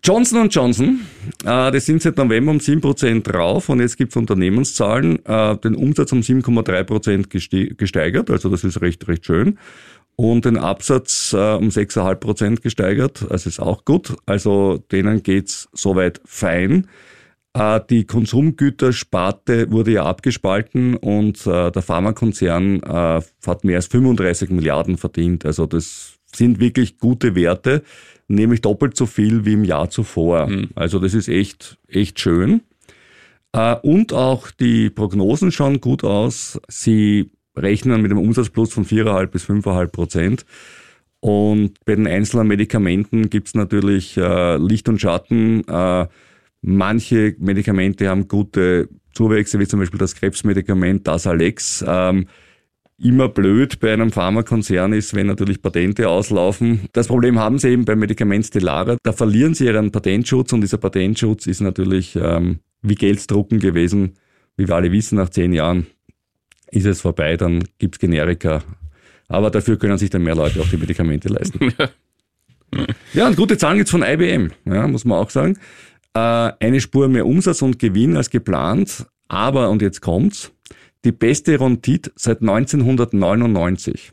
[0.06, 1.02] Johnson Johnson,
[1.46, 5.74] äh, das sind seit November um 7% drauf und jetzt gibt es Unternehmenszahlen, äh, den
[5.74, 9.58] Umsatz um 7,3% geste gesteigert, also das ist recht, recht schön.
[10.16, 14.16] Und den Absatz äh, um 6,5% gesteigert, also ist auch gut.
[14.28, 16.88] Also denen geht's soweit fein.
[17.56, 24.52] Äh, die Konsumgütersparte wurde ja abgespalten und äh, der Pharmakonzern äh, hat mehr als 35
[24.52, 25.48] Milliarden verdient.
[25.48, 27.82] Also das sind wirklich gute Werte,
[28.28, 30.48] nämlich doppelt so viel wie im Jahr zuvor.
[30.48, 30.70] Mhm.
[30.76, 32.62] Also das ist echt, echt schön.
[33.84, 36.60] Und auch die Prognosen schauen gut aus.
[36.68, 40.46] Sie rechnen mit einem Umsatzplus von 4,5 bis 5,5 Prozent.
[41.22, 45.68] Und bei den einzelnen Medikamenten gibt es natürlich äh, Licht und Schatten.
[45.68, 46.08] Äh,
[46.62, 51.84] manche Medikamente haben gute Zuwächse, wie zum Beispiel das Krebsmedikament Dasalex.
[51.88, 52.28] Ähm,
[52.98, 56.82] immer blöd bei einem Pharmakonzern ist, wenn natürlich Patente auslaufen.
[56.94, 58.98] Das Problem haben sie eben beim Medikament Stellara.
[59.04, 64.14] Da verlieren sie ihren Patentschutz und dieser Patentschutz ist natürlich ähm, wie Gelddrucken gewesen,
[64.58, 65.88] wie wir alle wissen, nach zehn Jahren
[66.72, 68.64] ist es vorbei, dann gibt's Generika.
[69.28, 71.74] Aber dafür können sich dann mehr Leute auch die Medikamente leisten.
[73.14, 75.58] ja, und gute Zahlen gibt's von IBM, ja, muss man auch sagen.
[76.14, 76.20] Äh,
[76.60, 80.52] eine Spur mehr Umsatz und Gewinn als geplant, aber, und jetzt kommt's,
[81.06, 84.12] die beste Rendite seit 1999.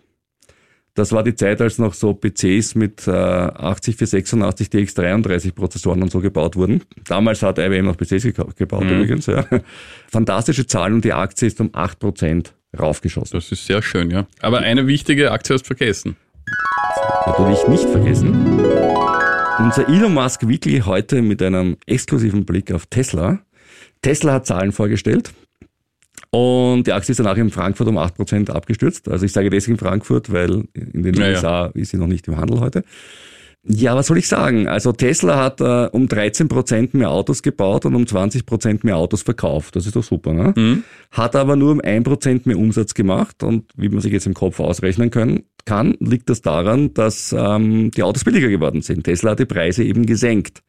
[0.95, 6.03] Das war die Zeit, als noch so PCs mit äh, 80 für 86 DX33 Prozessoren
[6.03, 6.83] und so gebaut wurden.
[7.09, 8.91] Damals hat IBM noch PCs gebaut mhm.
[8.91, 9.25] übrigens.
[9.25, 9.47] Ja.
[10.09, 13.39] Fantastische Zahlen und die Aktie ist um 8% raufgeschossen.
[13.39, 14.27] Das ist sehr schön, ja.
[14.41, 16.17] Aber eine wichtige Aktie hast du vergessen.
[17.27, 18.61] Natürlich nicht vergessen.
[19.59, 23.41] Unser Elon Musk Weekly heute mit einem exklusiven Blick auf Tesla.
[24.03, 25.33] Tesla hat Zahlen vorgestellt.
[26.35, 29.07] Und die Aktie ist danach in Frankfurt um 8% abgestürzt.
[29.09, 31.73] Also ich sage deswegen Frankfurt, weil in den ja, USA ja.
[31.75, 32.85] ist sie noch nicht im Handel heute.
[33.65, 34.67] Ja, was soll ich sagen?
[34.67, 39.77] Also Tesla hat äh, um 13% mehr Autos gebaut und um 20% mehr Autos verkauft.
[39.77, 40.55] Das ist doch super, ne?
[40.57, 40.85] Mhm.
[41.13, 44.59] Hat aber nur um 1% mehr Umsatz gemacht und wie man sich jetzt im Kopf
[44.59, 49.05] ausrechnen können, kann, liegt das daran, dass ähm, die Autos billiger geworden sind.
[49.05, 50.63] Tesla hat die Preise eben gesenkt.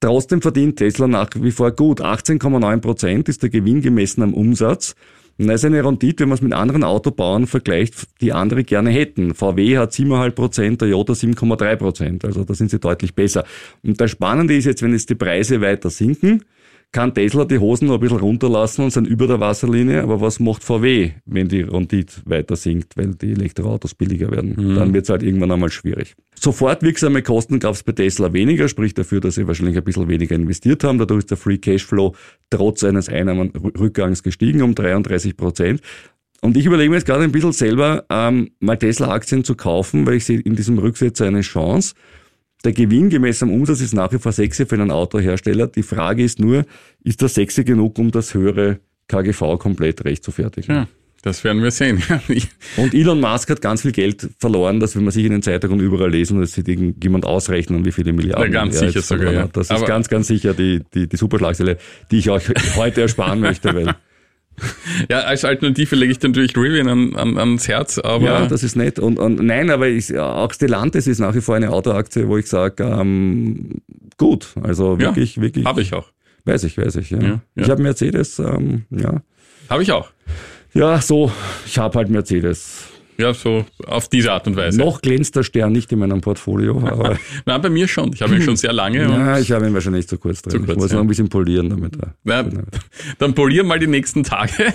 [0.00, 2.00] Trotzdem verdient Tesla nach wie vor gut.
[2.00, 4.94] 18,9 Prozent ist der Gewinn gemessen am Umsatz.
[5.38, 8.90] Und das ist eine Rendite, wenn man es mit anderen Autobauern vergleicht, die andere gerne
[8.90, 9.34] hätten.
[9.34, 12.24] VW hat 7,5 Prozent, Toyota 7,3 Prozent.
[12.24, 13.44] Also da sind sie deutlich besser.
[13.84, 16.44] Und das Spannende ist jetzt, wenn jetzt die Preise weiter sinken,
[16.92, 20.40] kann Tesla die Hosen noch ein bisschen runterlassen und sind über der Wasserlinie, aber was
[20.40, 24.54] macht VW, wenn die Rendite weiter sinkt, weil die Elektroautos billiger werden?
[24.56, 24.74] Mhm.
[24.74, 26.14] Dann wird es halt irgendwann einmal schwierig.
[26.34, 30.08] Sofort wirksame Kosten gab es bei Tesla weniger, sprich dafür, dass sie wahrscheinlich ein bisschen
[30.08, 30.98] weniger investiert haben.
[30.98, 32.14] Dadurch ist der Free Cashflow
[32.48, 35.82] trotz eines Einnahmenrückgangs gestiegen um 33 Prozent.
[36.40, 40.14] Und ich überlege mir jetzt gerade ein bisschen selber, ähm, mal Tesla-Aktien zu kaufen, weil
[40.14, 41.94] ich sehe in diesem Rücksetzer eine Chance.
[42.64, 45.68] Der Gewinn gemessen am Umsatz ist nach wie vor sexy für einen Autohersteller.
[45.68, 46.64] Die Frage ist nur,
[47.04, 50.74] ist das sexy genug, um das höhere KGV komplett recht zu fertigen?
[50.74, 50.88] Ja.
[51.22, 52.00] Das werden wir sehen.
[52.76, 55.80] und Elon Musk hat ganz viel Geld verloren, dass wenn man sich in den Zeitungen
[55.80, 59.48] überall lesen, dass sich jemand ausrechnen, wie viele Milliarden ja, ganz er sicher sogar, ja.
[59.48, 61.78] Das ist ganz, ganz sicher die, die, die Superschlagzeile,
[62.12, 63.96] die ich euch heute ersparen möchte, weil
[65.10, 68.24] ja, als Alternative lege ich natürlich Rivian an, an, ans Herz, aber.
[68.24, 68.98] Ja, das ist nett.
[68.98, 72.46] Und, und nein, aber ich, auch Stellantis ist nach wie vor eine Autoaktie, wo ich
[72.46, 73.80] sage, ähm,
[74.16, 74.48] gut.
[74.62, 75.64] Also wirklich, ja, wirklich.
[75.64, 76.08] Habe ich auch.
[76.44, 77.18] Weiß ich, weiß ich, ja.
[77.18, 77.40] ja, ja.
[77.56, 79.22] Ich habe Mercedes, ähm, ja.
[79.68, 80.10] Habe ich auch.
[80.72, 81.30] Ja, so,
[81.66, 82.88] ich habe halt Mercedes.
[83.20, 84.78] Ja, so auf diese Art und Weise.
[84.78, 86.78] Noch glänzt der Stern nicht in meinem Portfolio.
[86.86, 88.12] Aber Nein, bei mir schon.
[88.12, 89.02] Ich habe ihn schon sehr lange.
[89.02, 90.52] ja, ich habe ihn wahrscheinlich zu kurz drin.
[90.52, 90.96] Zu kurz, ich muss ja.
[90.96, 91.96] noch ein bisschen polieren damit.
[92.24, 92.44] Ja,
[93.18, 94.52] dann polieren mal die nächsten Tage.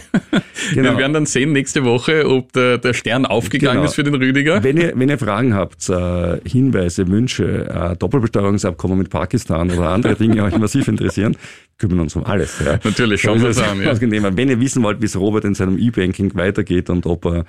[0.74, 0.92] Genau.
[0.92, 3.86] Wir werden dann sehen nächste Woche, ob der, der Stern aufgegangen genau.
[3.86, 4.64] ist für den Rüdiger.
[4.64, 10.16] Wenn ihr, wenn ihr Fragen habt, äh, Hinweise, Wünsche, äh, Doppelbesteuerungsabkommen mit Pakistan oder andere
[10.16, 11.36] Dinge, die euch massiv interessieren,
[11.78, 12.62] kümmern uns um alles.
[12.64, 12.80] Ja.
[12.82, 13.82] Natürlich, schauen wir es an.
[13.82, 13.94] Ja.
[14.00, 17.46] Wenn ihr wissen wollt, wie es Robert in seinem E-Banking weitergeht und ob er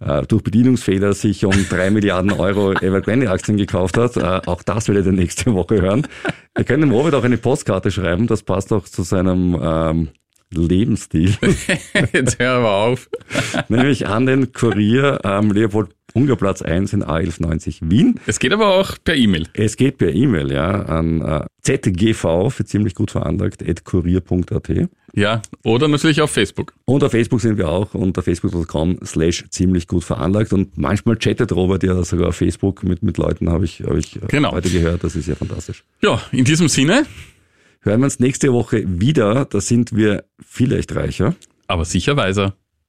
[0.00, 4.16] äh, durch Bedienungsfehler sich um drei Milliarden Euro Evergrande-Aktien gekauft hat.
[4.16, 6.06] Äh, auch das werdet ihr nächste Woche hören.
[6.56, 10.08] Ihr könnt dem Robert auch eine Postkarte schreiben, das passt auch zu seinem ähm,
[10.50, 11.34] Lebensstil.
[12.12, 13.08] Jetzt hör aber auf.
[13.68, 18.18] Nämlich an den Kurier am Leopold Ungerplatz 1 in A1190 Wien.
[18.26, 19.46] Es geht aber auch per E-Mail.
[19.54, 24.88] Es geht per E-Mail, ja, an äh, zgv für ziemlich gut veranlagt, at kurier.at.
[25.14, 26.74] Ja, oder natürlich auf Facebook.
[26.86, 31.52] Und auf Facebook sind wir auch unter facebook.com slash ziemlich gut veranlagt und manchmal chattet
[31.52, 34.50] Robert ja sogar auf Facebook mit, mit Leuten, habe ich, hab ich genau.
[34.50, 35.84] heute gehört, das ist ja fantastisch.
[36.02, 37.06] Ja, in diesem Sinne.
[37.80, 41.36] Hören wir uns nächste Woche wieder, da sind wir vielleicht reicher.
[41.68, 42.56] Aber sicher weiser.